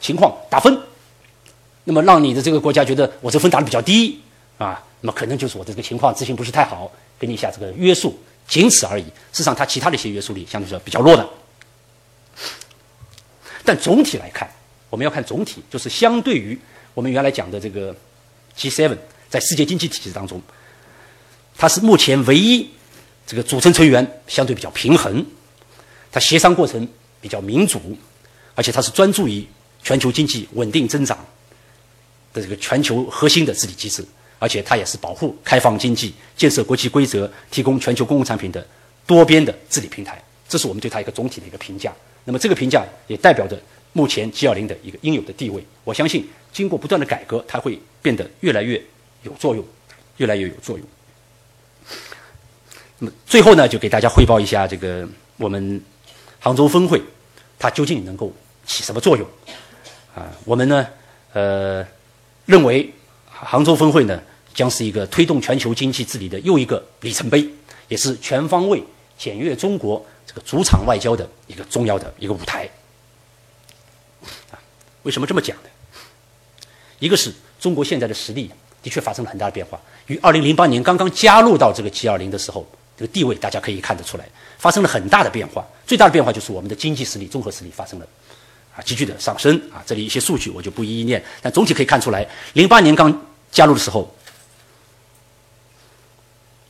[0.00, 0.72] 情况打分，
[1.88, 4.20] 那么让你的这个国家觉得我这分打的比较低
[4.58, 9.04] 啊，那么可能就是我的这个情况执行不是太好，给你一下这个约束，仅此而已。
[9.04, 11.26] 事实上，它其他的一些约束力相对说比较弱的。
[13.64, 14.50] 但总体来看，
[14.90, 16.58] 我们要看总体，就是相对于
[16.92, 17.94] 我们原来讲的这个
[18.58, 18.96] G7。
[19.28, 20.40] 在世界经济体系当中，
[21.58, 22.70] 它是目前唯一
[23.26, 25.26] 这个组成成员相对比较平衡，
[26.12, 26.86] 它协商过程
[27.20, 27.80] 比较民主，
[28.54, 29.44] 而且它是专注于
[29.82, 31.18] 全球经济稳定增长
[32.36, 34.04] 的这个全球核心的治理机制，
[34.38, 38.64] 而且它也是保护开放经济、建设国际规则、提供全球公共产品的
[39.06, 40.22] 多边的治理平台。
[40.48, 41.92] 这是我们对它一个总体的一个评价。
[42.24, 43.60] 那么这个评价也代表着
[43.92, 45.64] 目前 G20 的一个应有的地位。
[45.82, 48.80] 我相信，经过不断的改革，它会变得越来越。
[49.22, 49.64] 有作用，
[50.18, 50.86] 越来越有作用。
[52.98, 55.82] 那么最后呢，就给大家汇报一下这个我们
[56.38, 57.02] 杭州峰会，
[57.58, 58.32] 它究竟能够
[58.64, 59.26] 起什么作用？
[60.14, 60.86] 啊，我们呢，
[61.32, 61.84] 呃，
[62.46, 62.90] 认为
[63.28, 64.20] 杭州峰会呢，
[64.54, 67.46] 将是一个推动全球经济治理的又一个里程碑，
[67.88, 68.82] 也是全方位
[69.18, 72.68] 检阅中国这个主场外交的一个重要的一个舞台。
[74.50, 74.58] 啊，
[75.02, 75.68] 为什么这么讲呢？
[76.98, 77.30] 一个是
[77.60, 78.50] 中国现在的实力
[78.82, 82.66] 的确发生了很大的变化，与2008年刚刚加入到这个 G20 的时候，
[82.96, 84.26] 这个地位大家可以看得出来，
[84.56, 85.66] 发生了很大的变化。
[85.86, 88.06] 最大的变化就是我们的经济实力、综合实力发生了
[88.76, 89.82] 啊急剧的上升啊。
[89.86, 94.14] 这里一些数据我就不一一念，但总体可以看出来，08年刚加入的时候，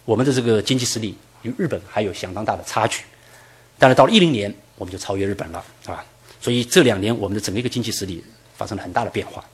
[0.05, 3.03] 我们的这个经济实力与日本还有相当大的差距。
[3.79, 6.05] 但是到了10年，我们就超越日本了，啊？
[6.41, 8.25] 所以这两年我们的整个一个经济实力
[8.57, 9.45] 发生了很大的变化。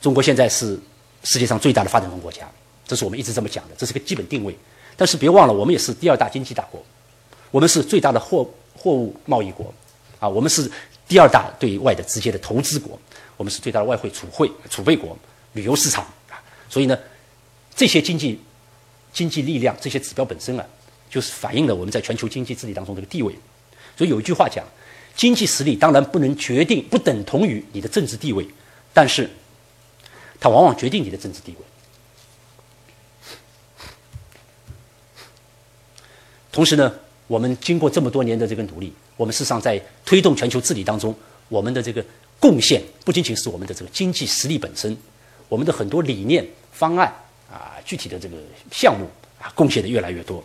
[0.00, 0.78] 中国现在是
[1.24, 2.48] 世界上最大的发展中国家，
[2.86, 4.56] 这是我们一直这么讲的，这是个基本定位。
[4.96, 6.80] 但是别忘了，我们也是第二大经济大国，
[7.50, 9.74] 我们是最大的货货物贸易国，
[10.18, 10.70] 啊，我们是
[11.06, 12.98] 第二大对外的直接的投资国，
[13.36, 15.16] 我们是最大的外汇储汇储备国、
[15.52, 16.42] 旅游市场啊。
[16.68, 16.98] 所以呢，
[17.74, 18.40] 这些经济
[19.12, 20.66] 经济力量、这些指标本身啊，
[21.10, 23.34] 就是反映了我们在全球经济治理当中这个地位。
[23.96, 24.64] 所以有一句话讲，
[25.14, 28.46] 经济实力当然不能决定，不等同于你的政治地位，
[28.92, 29.28] 但是。
[30.40, 31.58] 它往往决定你的政治地位。
[36.52, 36.94] 同时呢，
[37.26, 41.14] 我们经过这么多年的这个努力，我们事实上在推动全球治理当中，
[41.50, 42.02] 我们的这个
[42.40, 44.96] 贡献不仅仅是我们的这个经济实力本身，
[45.50, 46.42] 我们的很多理念、
[46.72, 47.14] 方案
[47.52, 48.36] 啊，具体的这个
[48.72, 49.06] 项目
[49.38, 50.42] 啊，贡献的越来越多。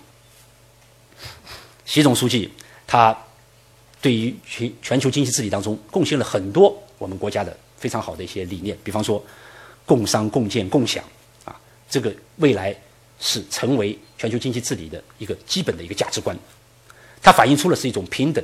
[1.85, 2.51] 习总书记
[2.85, 3.17] 他
[4.01, 9.23] 对于全全球经济治理当中贡献了很多我们国家的非常好的一些理念，比方说。
[9.85, 11.03] 共商、共建、共享，
[11.43, 11.59] 啊，
[11.89, 12.73] 这个未来
[13.19, 16.33] 是成为全球经济治理的一个基本的一个价值观。
[17.23, 18.43] 它反映出了是一种平等、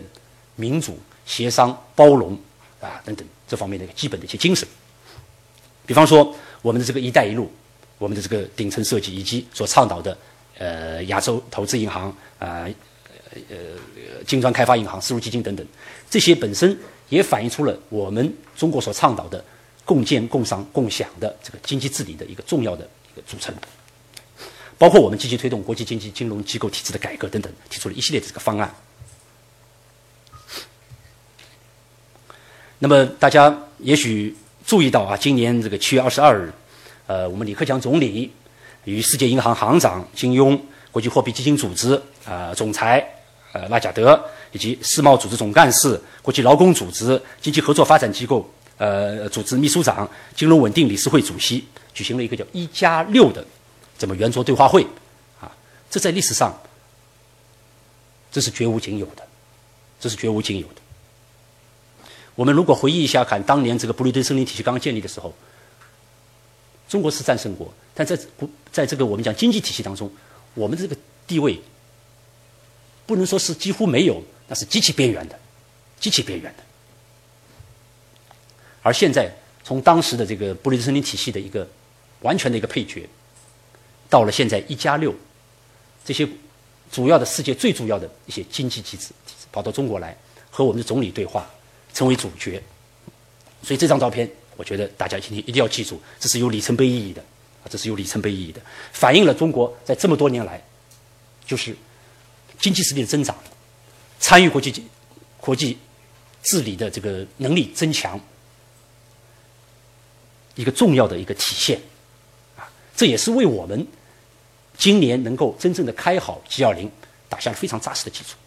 [0.56, 2.32] 民主、协商、包容
[2.82, 4.68] 啊等等这方面的一个基本的一些精神。
[5.86, 7.52] 比方说，我们的这个“一带一路”，
[8.00, 10.18] 我们的这个顶层设计，以及所倡导的
[10.58, 12.10] 呃亚洲投资银行
[12.40, 12.66] 啊、
[13.50, 13.58] 呃
[14.26, 15.68] 金砖开发银行、丝路基金等等，
[16.10, 16.76] 这些本身
[17.10, 19.44] 也反映出了我们中国所倡导的。
[19.86, 23.52] 共建、共商、共享的这个经济治理的一个重要的一个组成，
[24.80, 28.74] 包括我们积极推动国际经济金融机构体制的改革等等，提出了一系列的这个方案。
[32.80, 34.34] 那么大家也许
[34.66, 36.52] 注意到啊，今年这个七月二十二日，
[37.08, 38.32] 呃，我们李克强总理
[38.86, 40.58] 与世界银行行长金庸、
[40.92, 43.06] 国际货币基金组织啊总裁
[43.52, 44.18] 呃拉贾德
[44.54, 48.50] 以及世贸组织总干事、国际劳工组织、经济合作发展机构。
[48.78, 53.46] 呃，组织秘书长、金融稳定理事会主席举行了一个叫“一加六”的
[54.00, 54.88] 这么圆桌对话会，
[55.39, 55.56] 啊，
[55.91, 56.60] 这在历史上
[58.32, 59.28] 这是绝无仅有的，
[60.00, 60.76] 这是绝无仅有的。
[62.36, 65.36] 我们如果回忆一下，看当年这个布雷顿森林体系刚建立的时候，
[66.88, 70.10] 中国是战胜国，但在不在这个我们讲经济体系当中，
[70.54, 70.95] 我们这个
[71.28, 71.62] 地位
[73.06, 75.38] 不能说是几乎没有，那是极其边缘的，
[76.00, 76.64] 极其边缘的。
[78.82, 79.30] 而现在，
[79.66, 81.68] 从当时的这个布雷顿森林体系的一个
[82.22, 83.08] 完全的一个配角，
[84.10, 85.14] 到了现在一加六，
[86.03, 86.28] 这些
[86.91, 89.14] 主要的世界最主要的一些经济机制
[89.51, 90.18] 跑到中国来
[90.49, 91.47] 和我们的总理对话，
[91.93, 92.62] 成为主角。
[93.62, 97.22] 所以这张照片，我觉得大家一定一定要记住，这是有里程碑意义的
[97.64, 100.62] 啊，这是有里程碑意义的，反映了中国在这么多年来，
[101.45, 101.76] 就是
[102.60, 103.36] 经济实力的增长，
[104.20, 104.84] 参与国际
[105.39, 105.78] 国际
[106.41, 108.20] 治理的这个能力增强。
[110.55, 111.80] 一个重要的一个体现，
[112.57, 113.88] 啊，这也是为我们
[114.80, 116.90] 今年能够真正的开好 G 二零
[117.28, 118.38] 打下了非常扎实的基础。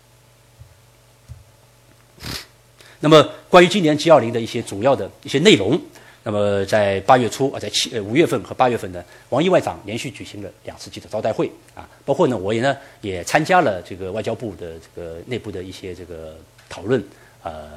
[2.98, 5.78] 那么，关于今年 G 二零的一些主要的一些内容，
[6.22, 17.04] 那么在八月初啊，在七呃五月份和八月份呢，王毅外长连续举行了两次记者招待会啊，包括呢，我也呢也参加了这个外交部的这个内部的一些这个讨论
[17.42, 17.68] 呃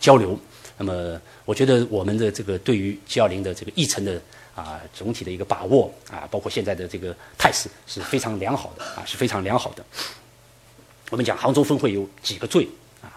[0.00, 0.36] 交流。
[0.76, 4.20] 那么，我觉得我们的这个对于 G 二零的这个议程的
[4.54, 9.84] 啊总体的一个把握啊，包括现在的这个态势是非常良好的啊，是非常良好的。
[11.10, 12.64] 我们讲杭州峰会有几个最
[13.02, 13.12] 啊，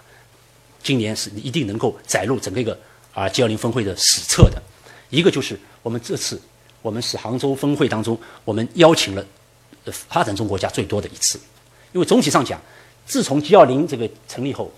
[0.84, 2.78] 今年是一定能够载入整个一个
[3.14, 4.62] 啊 G 二零峰会的史册的。
[5.10, 6.42] 一个就是我们这次
[6.82, 9.26] 我们是杭州峰会当中我们邀请了
[9.86, 11.40] 发展中国家最多的一次，
[11.94, 12.60] 因为总体上讲，
[13.06, 14.70] 自从 G 二零这个成立后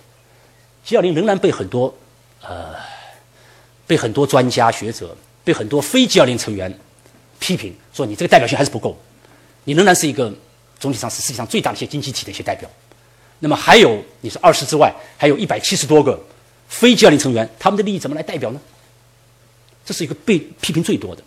[0.84, 1.92] ，G 二零仍然被很多
[2.42, 2.76] 呃，
[3.88, 6.78] 被很多专家学者、被很多非 G20 成员
[7.38, 8.98] 批评说，你这个代表性还是不够，
[9.64, 10.32] 你仍然是一个
[10.78, 12.70] 总体上是世界上最大的一些经济体的一些代表。
[13.38, 16.22] 那么还有你是二十之外，还有一百七十多个
[16.68, 18.60] 非 G20 成员，他们的利益怎么来代表呢？
[19.84, 21.22] 这是一个被批评最多的。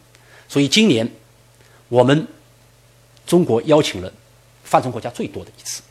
[0.48, 1.12] 所以今年
[1.90, 2.28] 我们
[3.26, 4.14] 中国邀请了
[4.64, 5.82] 发展中国家最多的一次。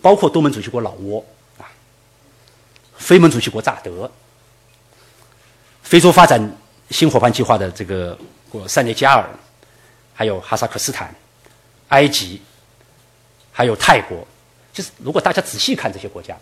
[0.00, 1.24] 包括东盟主席国老挝
[1.58, 1.66] 啊，
[2.96, 4.10] 非盟主席国乍得，
[5.88, 6.38] 非洲发展
[6.90, 8.16] 新伙伴计划的这个
[8.50, 9.26] 国塞内加尔，
[10.12, 11.14] 还有哈萨克斯坦、
[11.88, 12.42] 埃及，
[13.50, 14.18] 还有泰国。
[14.70, 16.36] 就是如果大家仔细看这些国家，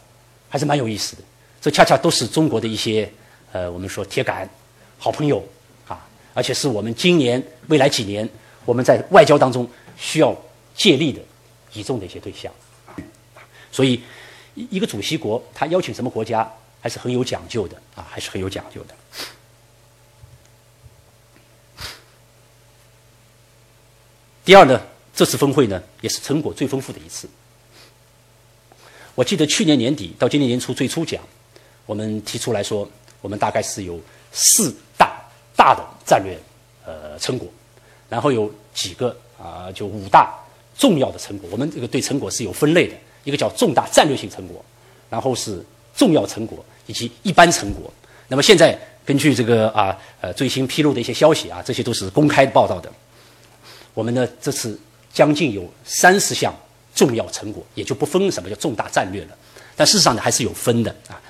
[0.49, 1.23] 还是蛮有意思的。
[1.61, 3.09] 这恰恰都是中国的一些
[3.53, 4.51] 呃，我们说铁杆
[4.99, 5.41] 好朋友
[5.87, 8.29] 啊，而且是我们今年未来几年
[8.65, 9.65] 我们在外交当中
[9.97, 10.37] 需要
[10.75, 11.23] 借力的
[11.73, 12.53] 倚重的一些对象。
[13.71, 14.03] 所以，
[14.57, 16.51] 一一个主席国他邀请什么国家，
[16.83, 18.95] 还是很有讲究的啊，还是很有讲究的。
[24.47, 24.81] 第二呢，
[25.13, 27.29] 这次峰会呢，也是成果最丰富的一次。
[29.17, 31.21] 我记得去年年底到今年年初最初讲，
[31.85, 32.89] 我们提出来说，
[33.21, 35.21] 我们大概是有四大
[35.57, 36.39] 大的战略
[36.85, 37.49] 呃成果，
[38.09, 40.33] 然后有几个啊就五大
[40.79, 41.49] 重要的成果。
[41.51, 42.95] 我们这个对成果是有分类的，
[43.25, 44.65] 一个叫重大战略性成果，
[45.11, 45.61] 然后是
[45.97, 47.93] 重要成果以及一般成果。
[48.29, 52.93] 那么现在根据这个啊呃最新披露的一些消息啊，这些都是公开报道的。
[53.97, 54.79] 我们呢这次
[55.11, 56.55] 将近有三十项。
[56.97, 59.37] 重要成果也就不分什么叫重大战略了，
[59.77, 61.21] 但事实上呢还是有分的啊。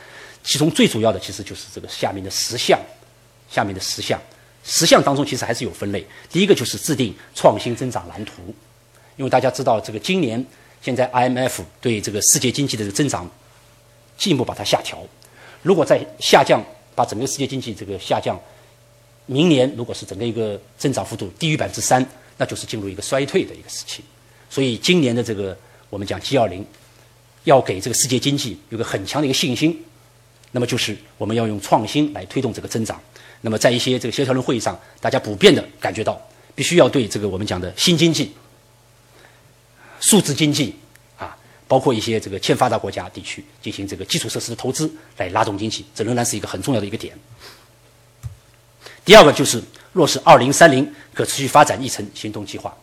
[0.44, 2.78] 其中最主要的其实就是这个下面的十项，
[3.50, 4.16] 下面的十项，
[4.62, 6.06] 十项当中其实还是有分类。
[6.30, 8.54] 第一个就是制定创新增长蓝图，
[9.16, 10.46] 因为大家知道这个今年
[10.80, 13.28] 现在 IMF 对这个世界经济的这个增长
[14.16, 15.04] 进一步把它下调，
[15.62, 16.64] 如果在下降，
[16.94, 18.40] 把整个世界经济这个下降，
[19.26, 22.06] 明年如果是整个一个增长幅度低于百分之三，
[22.36, 24.02] 那就是进入一个衰退的一个时期。
[24.48, 25.56] 所以今年的这个
[25.90, 26.64] 我们讲 G 二零，
[27.44, 29.84] 要给这个世界经济有个很强的一个信心，
[30.52, 33.00] 那么就是我们要用创新来推动这个增长。
[33.42, 36.20] 那么在一些这个协调人会议上，大家普遍的感觉到，
[36.54, 38.32] 必须要对这个我们讲的新经济、
[40.00, 40.74] 数字经济
[41.18, 41.36] 啊，
[41.68, 47.16] 包括一些这个欠发达国家地区进行这个基础设施的投资，来拉动经济，这仍然是一个很重要的一个点。
[49.04, 49.62] 第二个就是
[49.96, 52.74] 落实二零三零可持续发展议程行动计划。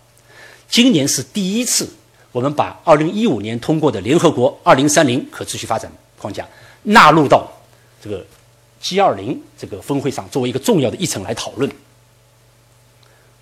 [0.68, 1.88] 今年是第一次，
[2.32, 6.43] 我们把2015年通过的联合国2030可持续发展框架
[6.82, 7.47] 纳入到
[8.01, 8.26] 这个
[8.82, 11.72] G20 这个峰会上，作为一个重要的议程来讨论。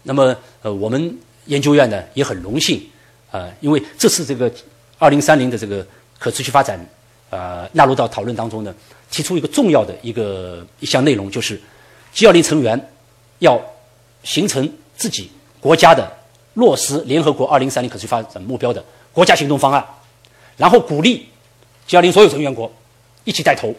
[0.04, 2.86] 那么，呃，我们研究院呢也很荣幸，
[3.32, 4.52] 呃，因为这次这个
[5.00, 5.88] 2030的这个
[6.20, 6.86] 可持续发展，
[7.30, 8.76] 呃，纳入到讨论当中呢，
[9.10, 11.58] 提出一个重要的一个一项内容，就是
[12.14, 12.91] G20 成员
[13.42, 13.62] 要
[14.24, 14.68] 形成
[14.98, 15.30] 自己
[15.60, 16.20] 国家的。
[16.56, 18.84] 落实联合国二零三零可持续发展目标的
[19.14, 19.82] 国家行动方案，
[20.58, 21.26] 然后鼓励
[21.88, 22.70] G20 所有成员国
[23.24, 23.74] 一起带头，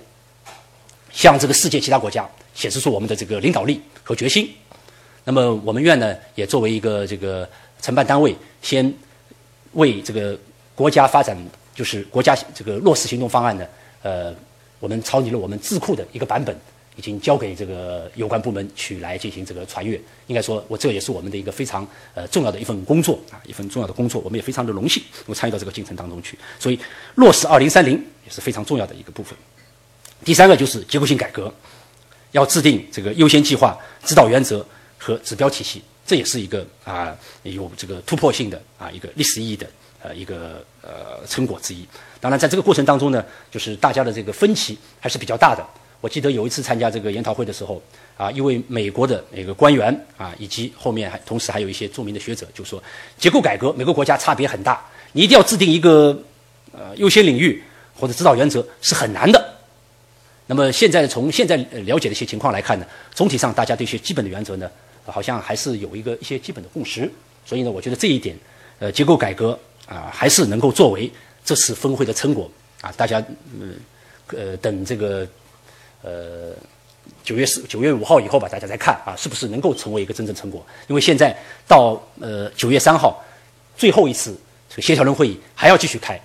[1.12, 4.50] 向这个世界其他国家显示出我们的这个领导力和决心。
[5.24, 7.46] 那么我们院呢，也作为一个这个
[7.82, 8.90] 承办单位，先
[9.72, 10.34] 为这个
[10.74, 11.36] 国家发展，
[11.74, 13.66] 就是国家这个落实行动方案呢，
[14.02, 14.34] 呃，
[14.80, 16.58] 我们抄拟了我们智库的一个版本。
[16.96, 20.00] 已经交给这个有关部门去来进行这个传阅。
[20.26, 24.20] 应该说，我这也是我们的一个非常呃重要的一份工作啊，一份重要的工作。
[24.22, 26.38] 我们也非常的荣幸，能够参与到这个进程当中去。
[26.58, 26.78] 所以，
[27.14, 29.36] 落实二零三零也是非常重要的一个部分。
[30.24, 31.52] 第三个就是结构性改革，
[32.32, 34.64] 要制定这个优先计划、指导原则
[34.98, 39.66] 和指标体系，这也是一个啊有这个突破性的啊一个历史意义的
[40.02, 41.86] 呃一个呃成果之一。
[42.20, 45.66] 当然，在这个过程当中呢，就是大家的这个分歧还是比较大的。
[46.02, 47.80] 我记得有一次参加这个研讨会的时候，
[48.16, 52.82] 啊，一位美国的那个官员啊，以及后面还同时还有一些著名的学者，就说
[53.16, 56.20] 结构改革每个国家差别很大，你一定要制定一个
[56.72, 57.62] 呃优先领域
[57.94, 59.54] 或者指导原则是很难的。
[60.48, 62.84] 那么现在从现在了解的一些情况来看呢，
[63.14, 64.68] 总体上大家对一些基本的原则呢，
[65.06, 67.08] 好像还是有一个一些基本的共识。
[67.46, 68.36] 所以呢，我觉得这一点，
[68.80, 71.08] 呃，结构改革啊，还是能够作为
[71.44, 72.50] 这次峰会的成果
[72.80, 73.24] 啊，大家
[73.56, 73.76] 嗯
[74.36, 75.24] 呃等这个。
[76.02, 76.52] 呃，
[77.24, 80.64] 九月四、九月五号以后吧，大家再看啊，是不是能够成为一个真正成果？
[80.88, 81.36] 因为现在
[81.66, 83.22] 到呃九月三号，
[83.76, 84.36] 最后一次
[84.68, 86.20] 这个协调人会议还要继续开，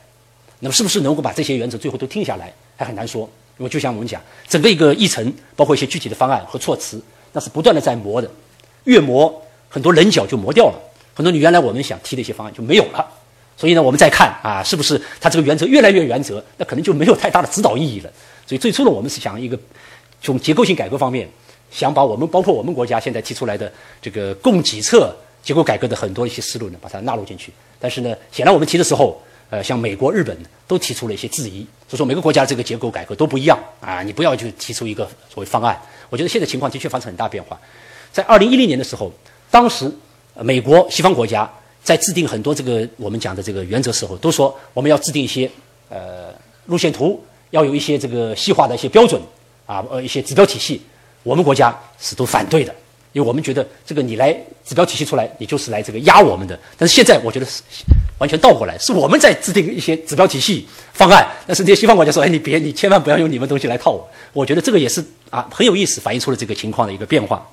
[0.60, 3.30] 那么是不是能够把这些原则最后都听下来，还很难说。
[3.60, 7.02] 因为就像我们讲，整个一个议程，包括一些具体的方案和措辞，
[7.34, 8.30] 那是不断的在磨的，
[8.84, 10.80] 越磨很多棱角就磨掉了，
[11.16, 13.08] 很多你原来我们想提的一些方案就没有了。
[13.56, 18.12] 所以呢，我们再看啊，是不是它这个原则越来越原则，那可能就没有太大的指导意义了。
[18.48, 19.60] 所以最初呢，我们是想一个
[20.22, 21.30] 从结构性改革方面，
[21.70, 23.72] 想把我们包括我们国家现在提出来的
[24.02, 27.52] 这个供给侧结构改革的很多一些思路呢，把它纳入进去。
[27.78, 35.78] 但是呢，显然我们提的时候，呃，像美国、日本都提出了一些质疑，所以说每个国家这个结构改革都不一样啊，你不要就提出一个所谓方案。
[36.10, 37.60] 我觉得现在情况的确发生很大变化。
[38.14, 39.12] 在二零一零年的时候，
[39.52, 39.92] 当时
[40.42, 41.52] 美国西方国家
[41.84, 45.52] 在制定很多这个我们讲的这个原则时候，都说我们要制定一些
[45.90, 46.34] 呃
[46.68, 47.22] 路线图。
[47.52, 49.22] 要有一些这个细化的一些标准
[49.66, 50.82] 啊，呃，一些指标体系，
[51.24, 52.74] 我们国家是都反对的，
[53.14, 54.36] 因为我们觉得这个你来
[54.66, 56.60] 指标体系出来，你就是来这个压我们的。
[56.78, 57.62] 但是现在我觉得是
[58.20, 64.10] 完全倒过来，是我们在制定一些指标体系方案，但是这些西方国家说，哎，你别，你千万不要用你们东西来套我。
[64.34, 67.46] 我觉得这个也是啊，很有意思，反映出了这个情况的一个变化。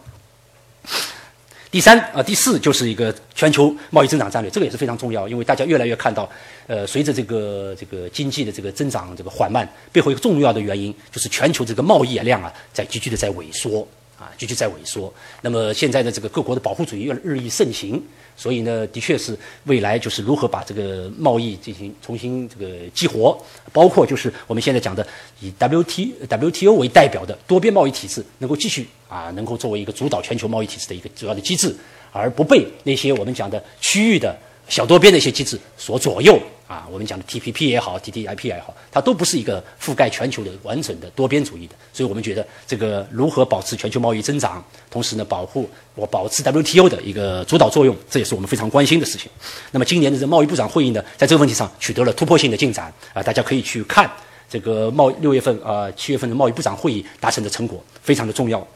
[1.74, 6.30] 第三啊，第四就是一个全球贸易增长战略，这个也是非常重要，因为大家越来越看到，
[6.68, 13.88] 呃，随着这个这个经济的这个增长这个缓慢，背后一个重要的原因就是全球这个贸易量啊在急剧的在萎缩。
[14.24, 15.12] 啊，继续在萎缩。
[15.42, 18.02] 那么现在的这个各国的保护主义日日益盛行。
[18.36, 23.40] 所以呢，的确是未来就是如何把这个贸易进行重新这个激活，
[23.72, 25.06] 包括就是我们现在讲的
[25.38, 31.72] 以 W T W T O 为代表的多边贸易体制能够继续啊，能够作为一个主导全球贸易体制的一个主要的机制，
[32.10, 34.36] 而不被那些我们讲的区域的。
[34.68, 41.74] 小多边的一些机制所左右啊，我们讲的 TPP 也好，TTIP 也好，它都不是一个覆盖全球的完整的多边主义的。
[41.92, 49.30] 所以我们觉得这个如何保持全球贸易增长，同时呢保护我保持 WTO 的一个主导作用，这也是我们非常关心的事情。
[49.70, 54.10] 那么今年的这贸易部长会议呢，在这个问题上取得了突破性的进展啊，大家可以去看
[54.48, 58.66] 这个贸六月份啊七月份的贸易部长会议达成的成果，非常的重要。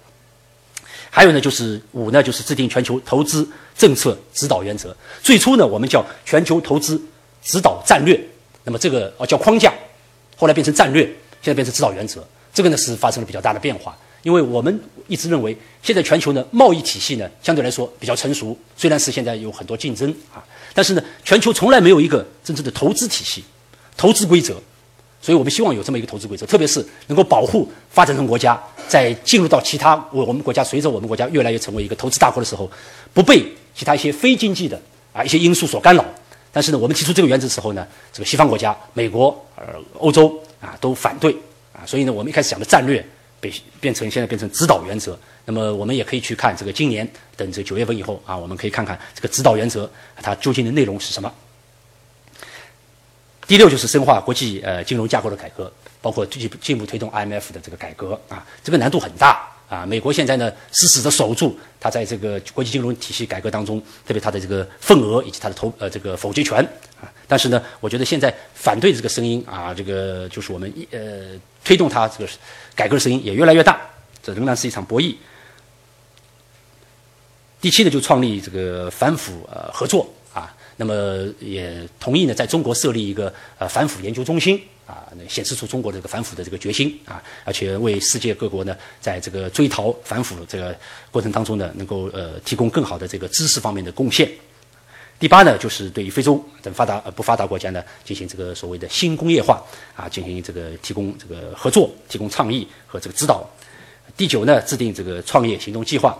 [1.10, 4.94] 还有呢，就是五呢，就是制定全球投资政策指导原则。
[5.22, 7.00] 最初呢，我们叫全球投资
[7.42, 8.20] 指导战略，
[8.64, 9.72] 那么这个哦叫框架，
[10.36, 11.04] 后来变成战略，
[11.42, 12.22] 现在变成指导原则。
[12.52, 20.44] 这个呢是发生了比较大的变化，因为我们一直认为，现在全球呢贸易体系呢相对来说比较成熟，虽然是现在有很多竞争啊，
[20.74, 23.44] 但是呢全球从来没有一个真正的投资体系、
[23.96, 24.60] 投资规则。
[25.20, 32.70] 所以我们希望有这么一个投资规则，特别是能够保护发展中国家在进入到其他我我们国家，随着我们国家越来越成为一个投资大国的时候，
[33.12, 33.44] 不被
[33.74, 34.80] 其他一些非经济的
[35.12, 36.04] 啊一些因素所干扰。
[36.52, 39.64] 但是呢，我们提出这个原则的时候呢，这个西方国家、美国、呃
[39.98, 41.36] 欧洲啊都反对
[41.72, 43.04] 啊，所以呢，我们一开始讲的战略
[43.40, 45.18] 被变成现在变成指导原则。
[45.44, 49.90] 那么我们也可以去看这个今年等这九月份以后啊，我们可以看看这个指导原则
[50.22, 51.32] 它究竟的内容是什么。
[53.48, 55.72] 第六就是深化国际呃金融架构的改革，
[56.02, 59.86] 包括进进一步推动 IMF 的这个改革啊，这个难度很大啊。
[59.86, 66.58] 美国现在呢死死的守住它在这个国际金融体系改革当中，特别它的这个份额以及它的投呃这个否决权
[67.00, 67.08] 啊。
[67.26, 72.30] 但是呢，我觉得现在反对这个声音啊，这个就是我们一呃推动它这个
[72.76, 73.80] 改革的声音也越来越大，
[74.22, 75.16] 这仍然是一场博弈。
[77.62, 80.06] 第七呢，就创立这个反腐呃合作。
[80.80, 90.74] 那么也同意呢，在中国设立一个呃反腐研究中心啊，显示出中国这个反腐的这个决心啊，而且为世界各国呢，在这个追逃反腐这个
[91.10, 94.30] 过程当中呢，能够呃提供更好的这个知识方面的贡献。
[95.18, 99.60] 第八呢，就是对于非洲等发达呃不发达国家呢，进行这个所谓的新工业化
[99.96, 103.44] 啊，进行这个提供这个合作，提供倡议和这个指导。
[104.16, 106.16] 第九呢，制定这个创业行动计划。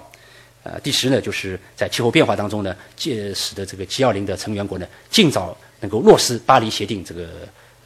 [0.65, 7.29] 呃，第十呢，就是在气候变化当中呢，借使得这个 G20 的成员国呢，尽早能够落实巴黎协定这个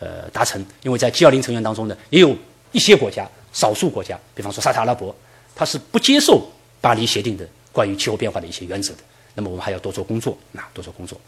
[0.00, 0.64] 呃达成。
[0.82, 2.36] 因为在 G20 成员当中呢，也有
[2.72, 5.14] 一些国家，少数国家，比方说沙特阿拉伯，
[5.54, 6.50] 它是不接受
[6.80, 8.98] 巴黎协定的关于气候变化的一些原则的。
[9.34, 11.20] 那么我们还要多做工作，啊，多做工作。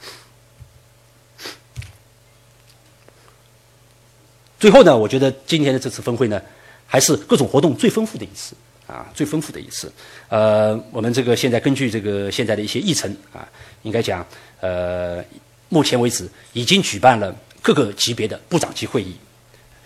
[4.59, 6.41] 最后呢，我觉得今天的这次峰会呢，
[6.87, 8.57] 还是各种活动最丰富的一次。
[8.87, 9.93] 啊，最丰富的一次。
[10.29, 13.49] 呃，我们这个现在根据这个现在的一些议程啊，
[13.83, 14.27] 应该讲，
[14.61, 15.25] 呃，
[15.69, 19.17] 目前为止已经举办了各个级别的部长级会议，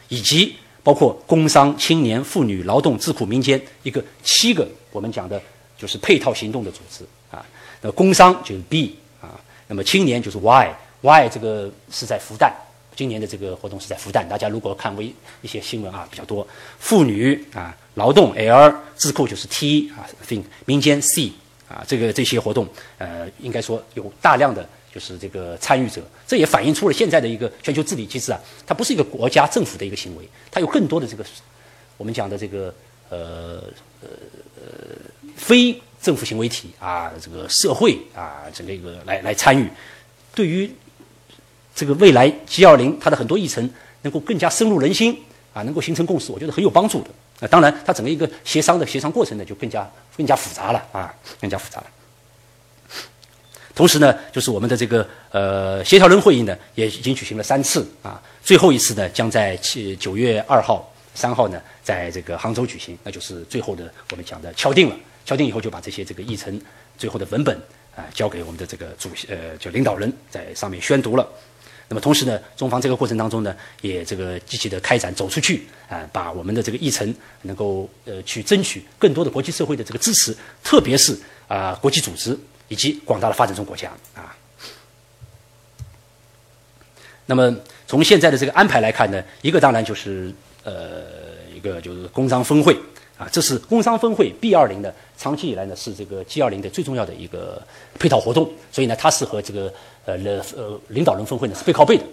[0.09, 5.41] 以及包括工商、青年、妇女、劳动、智库、民间一个七个我们讲的
[5.77, 7.45] 就是配套行动的组织啊。
[7.81, 12.53] 那工商就是 B 啊，那么青年就是 Y，Y 这个是在复旦。
[12.97, 16.45] 今年的这个活动是在复旦，大家如果看微一些新闻啊比较多。
[16.81, 21.31] 妇女啊，劳动 L，智库就是 T 啊，think 民间 C
[21.69, 31.25] 啊，这个这些活动呃，应该说有大量的就是这个参与者，这也反映出了现在的一个全球治理机制啊，它不是一个国家政府的一个行为，它有更多的这个
[31.99, 32.75] 我们讲的这个
[33.11, 33.63] 呃
[34.01, 34.09] 呃
[34.57, 34.63] 呃
[35.37, 39.69] 非政府行为体啊，这个社会啊，整个一个来来参与，
[40.35, 40.71] 对于。
[41.75, 43.71] 这个未来 G 二零它的很多议程
[44.03, 45.17] 能够更加深入人心
[45.55, 47.11] 啊，能够形成共识，我觉得很有帮助的。
[47.41, 51.87] 那，当然，它整个一个协商的协商过程呢，就更加更加复杂了啊，更加复杂了。
[53.75, 64.97] 同时呢，就是我们的这个呃协调人会议呢，也已经举行了三次啊，最后一次呢，将在七九月二号、三号呢，在这个杭州举行，那就是最后的我们讲的敲定了。
[65.25, 66.61] 敲定以后，就把这些这个议程
[66.97, 67.57] 最后的文本
[67.95, 71.29] 啊，交给我们的这个主席呃，就领导人在上面宣读了。
[71.91, 84.37] 那么同时呢，中方这个过程当中呢，也这个积极的开展走出去啊，把我们的这个议程能够呃去争取更多的国际社会的这个支持，特别是啊国际组织以及广大的发展中国家啊。
[87.25, 90.31] 那么从现在的这个安排来看呢，一个当然就是
[90.65, 91.05] 呃
[91.55, 92.79] 一个就是工商峰会
[93.17, 97.67] 啊，这是工商峰会 B 二零的长期以来呢是这个 G 二零的最重要的一个
[97.99, 99.73] 配套活动，所以呢它是和这个。
[100.15, 102.05] 呃，呃，领导人峰会呢是背靠背的。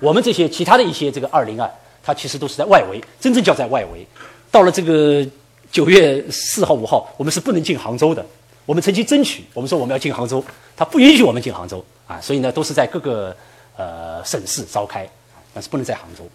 [0.00, 1.70] 我们这些其他的一些这个二零啊，
[2.02, 4.06] 它其实都是在外围，真正叫在外围。
[4.50, 5.26] 到了这个
[5.70, 8.24] 九月四号、五号，我们是不能进杭州的。
[8.64, 10.42] 我们曾经争取，我们说我们要进杭州，
[10.74, 12.18] 他不允许我们进杭州啊。
[12.20, 13.36] 所以呢，都是在各个
[13.76, 15.06] 呃省市召开，
[15.52, 16.26] 但是不能在杭州。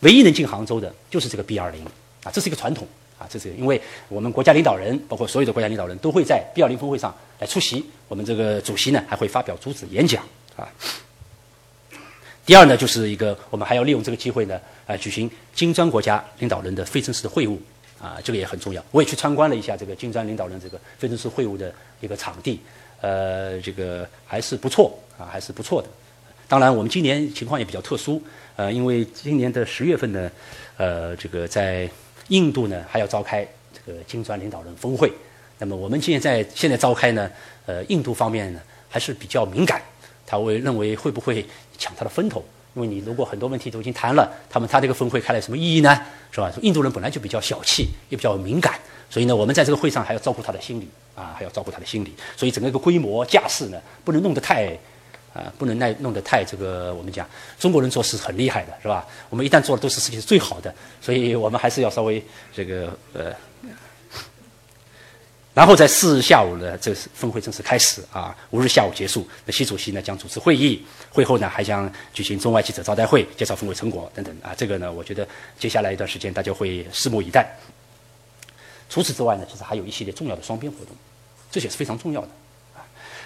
[0.00, 1.82] 唯一能进杭州的就是这个 B 二零
[2.22, 2.86] 啊，这是一个传统。
[3.28, 7.84] 这是因为我们国家领导人，包括所有的国家领导人都会在 B20 峰会上来出席。
[8.08, 10.24] 我们这个主席呢，还会发表主旨演讲
[10.56, 10.68] 啊。
[12.44, 17.58] 第二呢，就是一个我们还要利用这个机会呢，啊，举行金砖国家领导人的非正式的会晤
[18.00, 18.84] 啊，这个也很重要。
[18.92, 22.60] 我也去参观了一下这个金砖领导人这个非正式会晤的一个场地，
[23.00, 25.88] 呃，这个还是不错啊，还是不错的。
[26.46, 28.22] 当然，我们今年情况也比较特殊，
[28.54, 30.30] 呃，因为今年的十月份呢，
[30.76, 31.90] 呃，这个在。
[32.28, 35.12] 印度呢还要召开这个金砖领导人峰会，
[35.58, 37.30] 那么我们现在现在召开呢，
[37.66, 39.80] 呃，印度方面呢还是比较敏感，
[40.26, 41.44] 他会认为会不会
[41.78, 42.44] 抢他的风头？
[42.74, 45.98] 因为你如果很多问题都已经谈了，他们他这个峰会开了什么意义呢？
[46.30, 46.52] 是吧？
[46.62, 54.76] 印度人本来就比较小气，也比较敏感，所以呢，我们在这个会上还要照顾他的心理啊，还要照顾他的心理，所以整个一个规模架势呢，不能弄得太。
[55.36, 57.28] 啊，不能耐弄得太这个，我们讲
[57.58, 59.06] 中国人做事很厉害的，是吧？
[59.28, 62.24] 我们一旦做的都是世界最好的，所以我们还是要稍微
[62.54, 63.34] 这个呃，
[65.52, 69.28] 然后在四日下午呢，这峰会正式开始啊，五日下午结束。
[69.44, 74.54] 那习主席呢将主持会议，会后呢还将举行中外记者招待会，介绍峰会成果等等啊。
[74.56, 75.28] 这个呢，我觉得
[75.58, 77.46] 接下来一段时间大家会拭目以待。
[78.88, 80.96] 除此之外呢，其实还有一系列重要的双边活动，
[81.50, 82.28] 这些是非常重要的
[82.74, 82.80] 啊。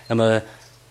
[0.08, 0.42] 那么。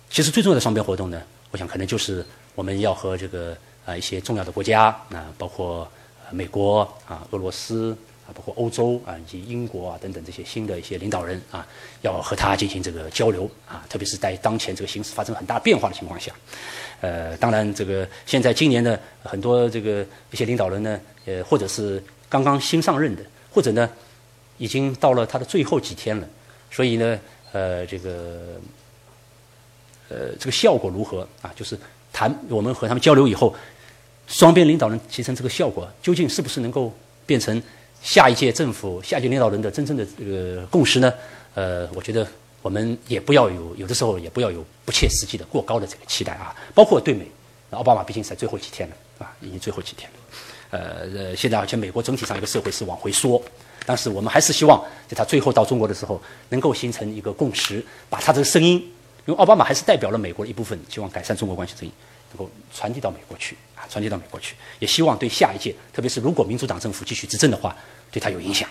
[0.10, 3.55] 其实最重要的双边活动呢，我想可能就是我们要和这个
[3.86, 5.88] 啊一些重要的国家啊，包括
[6.32, 7.95] 美国啊、俄罗斯
[8.26, 11.66] 啊、包括欧洲啊以及英国啊等等这些新的一些领导人啊，
[12.01, 16.32] 要和他进行这个交流啊，特别是在当前这个形势发生很大变化的情况下，
[17.01, 23.88] 呃，当然这个现在今年的很多这个一些领导人呢，呃，或者是刚刚新上任的，或者呢
[24.57, 26.28] 已经到了他的最后几天了，
[26.72, 27.20] 所以呢，
[27.51, 28.60] 呃，这个。
[30.10, 31.53] 呃，这个效果如何啊？
[31.55, 31.78] 就是
[32.12, 33.55] 谈我们和他们交流以后，
[34.28, 36.91] 双边领导人形成这个效果，究竟是不是能够
[37.26, 37.62] 变成
[38.01, 41.14] 下一届政府、下一届领导人的真正的这个共识呢？
[41.53, 42.28] 呃，我觉得
[42.62, 46.55] 我们也不要有有的时候也不要有不切实际的过高的这个期待啊。
[46.74, 47.26] 包括对美，
[47.70, 50.18] 奥巴马毕竟是在最后几天了啊，已经最后几天了。
[50.72, 53.41] 呃，现在而且美国整体上一个社会是往回缩，
[53.86, 58.84] 但是我们还是希望在他最后到中国的时候，能够形成一个共识，把他这个声音。
[59.30, 61.94] 因为奥巴马还是代表了美国的一部分，希望改善中国关系声音
[62.32, 67.76] 能够传递到美国去啊，传递到美国去，也希望对下一届，特别是如果民主党政府继续执政的话，
[68.10, 68.68] 对他有影响。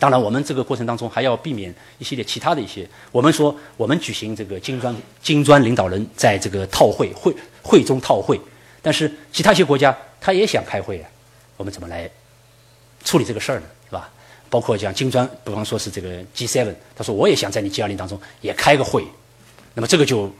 [0.00, 2.88] 当然，我们这个过程当中还要避免一系列其他的一些。
[3.12, 8.40] 我们说，我们举行这个金砖金砖领导人在这个套会会会中套会，
[8.82, 11.08] 但是其他一些国家他也想开会啊，
[11.56, 12.10] 我们怎么来
[13.04, 13.66] 处理这个事儿呢？
[13.86, 14.10] 是吧？
[14.48, 19.06] 包括讲金砖，比方说是这个 G7，他说我也想在你 G20 当中也开个会。
[19.74, 20.32] 那么这个就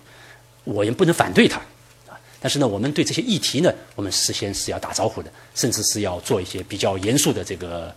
[0.64, 1.58] 我也不能反对他
[2.08, 7.94] 啊，但是呢，我们对这些议题呢，我们事先是要打招呼的，甚至是要做一些比较严肃的这个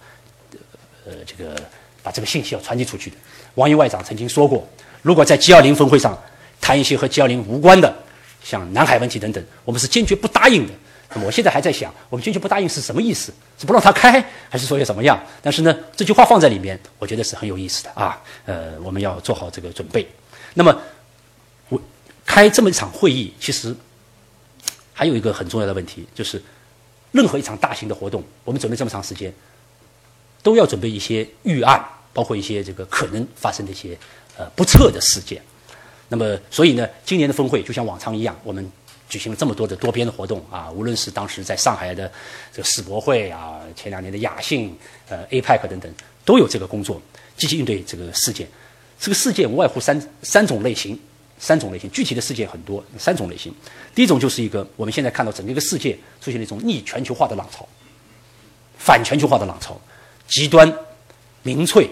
[1.05, 1.55] 呃这个
[2.01, 3.17] 把这个信息要传递出去的。
[3.55, 4.67] 王毅外长曾经说过，
[5.01, 6.17] 如果在 G20 峰会上
[6.61, 7.93] 谈一些和 G20 无关的，
[8.43, 10.73] 像南海问题等等，我们是坚决不答应的。
[11.09, 13.33] 那么我现在还在想，我们坚决不答应是什么意思？
[13.59, 15.21] 是不让他开，还是说要怎么样？
[15.41, 18.21] 但是呢，这句话放在里面，我觉得是很有意思的啊。
[18.45, 20.07] 呃，我们要做好这个准备。
[20.53, 20.79] 那么。
[22.25, 23.75] 开这么一场会议，其实
[24.93, 26.41] 还有一个很重要的问题，就是
[27.11, 29.31] 任何一场大型的活动，我们准备这么长时间，
[30.41, 33.97] 都要准备一些预案，包括一些这个可能发生的一些
[34.37, 35.41] 呃不测的事件。
[36.09, 38.71] 那么，所以呢，今年的峰会就像往常一样，我们
[39.09, 42.11] 举行了这么多的多边的活动啊，无论是当时在上海的
[42.51, 45.93] 这个世博会啊，前两年的亚信、呃 APEC 等等，
[46.23, 47.01] 都有这个工作，
[47.35, 48.47] 积极应对这个事件。
[48.99, 50.99] 这个事件无外乎三三种类型。
[51.43, 52.81] 三种类型，具体的事件很多。
[52.97, 53.53] 三种类型，
[53.93, 57.67] 第一种就是一个我们现在看到整个一个世界出现了一种逆全球化的浪潮，
[58.77, 59.77] 反全球化的浪潮，
[60.25, 60.73] 极端
[61.41, 61.89] 民粹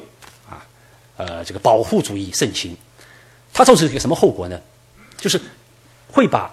[0.50, 0.66] 啊，
[1.18, 2.74] 呃，这个保护主义盛行，
[3.54, 4.58] 它造成一个什么后果呢？
[5.18, 5.38] 就是
[6.10, 6.50] 会把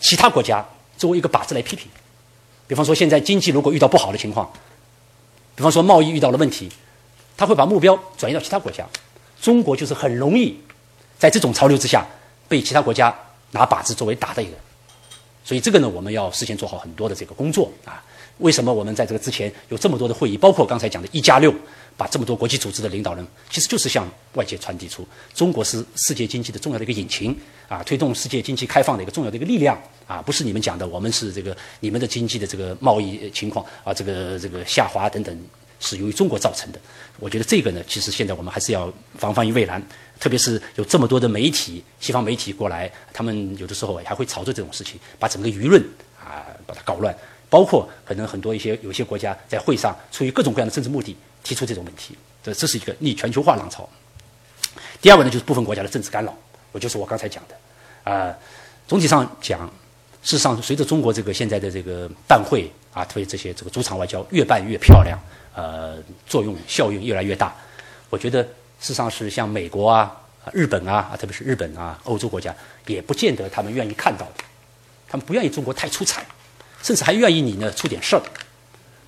[0.00, 0.66] 其他国家
[0.96, 1.88] 作为一个靶子来批评。
[2.66, 4.52] 比方说，现在经济如果遇到不好的情况，
[5.54, 6.68] 比方说贸易遇到了问题，
[7.36, 8.84] 他会把目标转移到其他国家。
[9.40, 10.58] 中国就是很容易
[11.18, 12.06] 在这种潮流之下
[12.48, 13.14] 被其他国家
[13.50, 14.52] 拿靶子作为打的一个。
[15.44, 18.04] 所以这个呢，我们要事先做好很多的这个工作啊。
[18.38, 21.52] 为什么我们在这个之前有这么多的会议，包括刚才讲的一加六，
[21.96, 25.04] 把这么多国际组织的领导人，其实就是向外界传递出
[25.34, 35.36] 中国是世界经济的重要的一个引擎啊，推动世界经济开放的一个重要的一个力量啊，不是你们讲的我们是这个你们的经济的这个贸易情况啊，这个这个下滑等等
[35.80, 36.78] 是由于中国造成的。
[37.18, 39.82] 我觉得这个呢，其实现在我们还是要防范于未然。
[40.20, 45.80] 特别是有这么多的媒体，西方媒体过来，他们有的时候还会炒作这种事情，把整个舆论
[46.18, 47.16] 啊把它搞乱。
[47.50, 53.88] 包括可能很多一些有些国家在会上出于各种各样的政治目的提出这种问题，这这是一个逆全球化浪潮。
[55.00, 56.36] 第二个呢，就是部分国家的政治干扰，
[56.72, 58.36] 我就是我刚才讲的啊。
[58.86, 59.66] 总体上讲，
[60.22, 65.18] 事实上随着中国这个现在的这个办会啊，特别这些这个主场外交越办越漂亮，
[65.54, 65.96] 呃，
[66.26, 67.54] 作用效应越来越大，
[68.10, 68.46] 我觉得。
[68.80, 70.16] 事实上是像美国啊、
[70.52, 72.54] 日本啊，特别是日本啊、欧洲国家，
[72.86, 74.44] 也不见得他们愿意看到的。
[75.08, 76.24] 他们不愿意中国太出彩，
[76.82, 78.22] 甚至还愿意你呢出点事儿。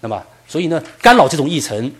[0.00, 1.92] 那么，所以呢，干扰这种议程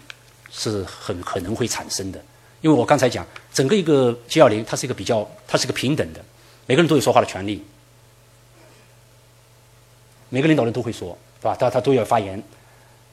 [0.51, 2.19] 是很可能会产生的。
[2.61, 6.21] 因为我刚才讲，整个一个 G 二零，它是一个比较，它是一个平等的，
[6.67, 7.65] 每个人都有说话的权利，
[10.29, 11.57] 每个领导人都会说，对吧？
[11.59, 12.43] 他他都要发言，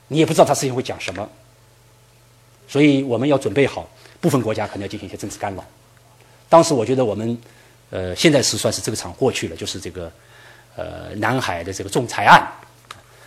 [0.07, 1.29] 你也不知道他事情会讲什么，
[2.67, 3.89] 所以我们要准备好。
[4.27, 5.63] 部分国家可能要进行一些政治干扰。
[6.49, 7.37] 当时我觉得我们，
[7.91, 10.11] 呃，现在是算是这个场过去了，就是这个，
[10.75, 12.45] 呃，南海的这个仲裁案。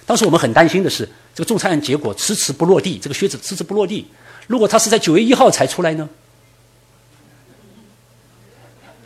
[0.04, 4.06] 当时我们很担心的是，这个仲裁案结果迟迟不落地，这个靴子迟迟不落地。
[4.46, 6.06] 如果他是在九月一号才出来呢？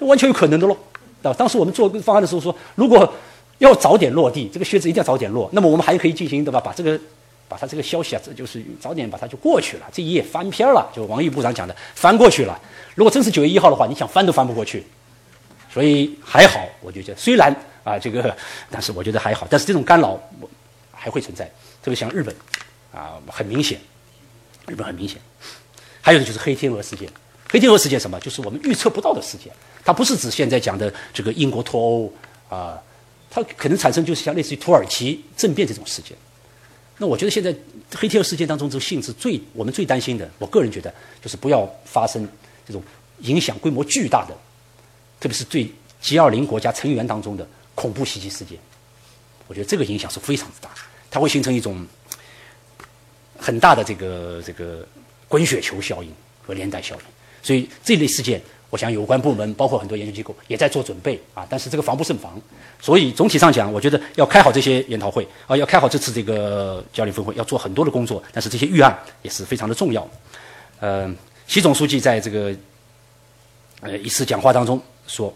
[0.00, 0.76] 完全有可能的喽。
[1.22, 3.14] 啊，当时我们做方案的时候说，如果
[3.58, 6.60] 要早点落地，这个靴子一定要早点落，那么我们还可以进行对吧？
[6.60, 6.98] 把这个。
[7.48, 10.90] 把他这个消息啊，这就是早点把它就过去了，这一页翻篇了。
[10.94, 12.60] 就王毅部长讲的，翻过去了。
[12.94, 14.84] 如果真是九月一号的话，你想翻都翻不过去。
[15.72, 18.36] 所以还好，我就觉得虽然啊这个，
[18.70, 19.46] 但是我觉得还好。
[19.50, 20.16] 但是这种干扰
[20.92, 21.44] 还会存在，
[21.82, 22.34] 特别像日本
[22.92, 23.80] 啊，很明显，
[24.68, 25.20] 日本很明显。
[26.00, 27.08] 还有就是黑天鹅事件，
[27.50, 28.20] 黑天鹅事件什么？
[28.20, 29.52] 就是我们预测不到的事件。
[29.84, 32.12] 它不是指现在讲的这个英国脱欧
[32.48, 32.80] 啊，
[33.28, 36.16] 它可能产生就是像类似于土耳其政变这种事件。
[36.98, 37.54] 那我觉得现在
[37.94, 40.92] 黑天鹅事件当中，这个性质最我们最担心的，我个人觉得
[41.22, 42.28] 就是不要发生
[42.66, 42.82] 这种
[43.20, 44.34] 影响规模巨大的，
[45.20, 45.70] 特别是对
[46.00, 48.58] G 二零国家成员当中的恐怖袭击事件。
[49.48, 50.70] 我觉得这个影响是非常之大，
[51.10, 51.86] 它会形成一种
[53.38, 54.86] 很大的这个这个
[55.26, 56.12] 滚雪球效应
[56.46, 57.02] 和连带效应。
[57.42, 58.40] 所以这类事件。
[58.70, 61.46] 我想有关部门，包括很多研究机构，也在做准备啊。
[61.48, 62.40] 但是这个防不胜防，
[62.80, 68.20] 所以总体上讲，我觉得要开好这些研讨会啊，要开好这次这个交流峰会，要做很多的工作。
[68.32, 70.08] 但是这些预案也是非常的重要。
[70.80, 71.08] 呃，
[71.46, 72.52] 习总书记在这个
[73.80, 75.32] 呃一次讲话当中说，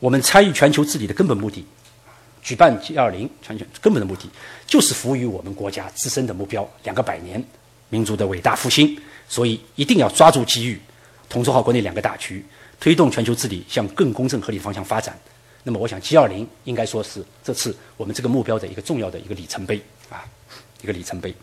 [0.00, 1.64] 我们参与全球治理的根本目的，
[2.42, 4.28] 举办 G20 全球根本的目的，
[4.66, 7.44] 就是服务于我们国家自身的目标，两个百年
[7.90, 8.98] 民族的伟大复兴。
[9.28, 10.80] 所以一定要抓住机遇。
[11.36, 12.42] 统筹好国内两个大区，
[12.80, 15.14] 推动全球治理向更公正合理方向发展。
[15.64, 19.78] 那么，我想 G 二零应该说是这次我们这个目标的一个重要的一个里程碑
[20.08, 20.24] 啊，
[20.80, 21.34] 一个里程碑。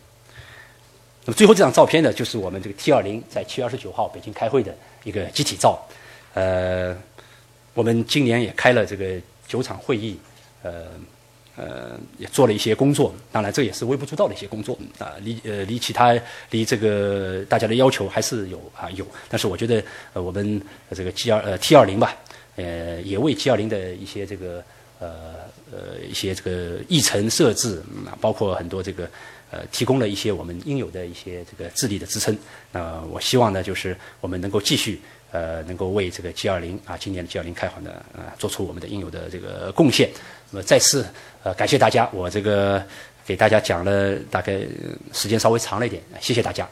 [1.26, 5.80] 那么，最后这张照片呢，就是我们这个 T 二零在七月二十九号北京开会的一个集体照。
[6.34, 6.98] 呃，
[7.76, 10.18] 我们今年也开了这个九场会议，
[10.64, 10.88] 呃。
[11.56, 19.84] 呃，也做了一些工作，当然这也是微不足道的一些工作啊，离呃离其他离这个大家的要求还是有啊有，但是我觉得
[20.14, 20.60] 呃我们
[20.96, 22.18] 这个 G 二呃 T 二零吧，
[22.56, 24.64] 呃也为 G 二零的一些这个
[25.00, 25.36] 呃
[25.72, 27.84] 呃一些这个议程设置，
[28.20, 29.08] 包括很多这个
[29.52, 32.36] 呃提供了一些我们应有的一些这个智力的支撑。
[32.72, 35.00] 那我希望呢，就是我们能够继续
[35.32, 40.10] 呃能够为这个 G 二零啊今年的 G 二零开环呢呃做出我们的应有的这个贡献。
[40.50, 41.06] 那么再次。
[41.44, 42.84] 呃感谢大家我这个
[43.26, 44.60] 给大家讲了大概
[45.12, 46.68] 时间稍微长了一点谢谢大家。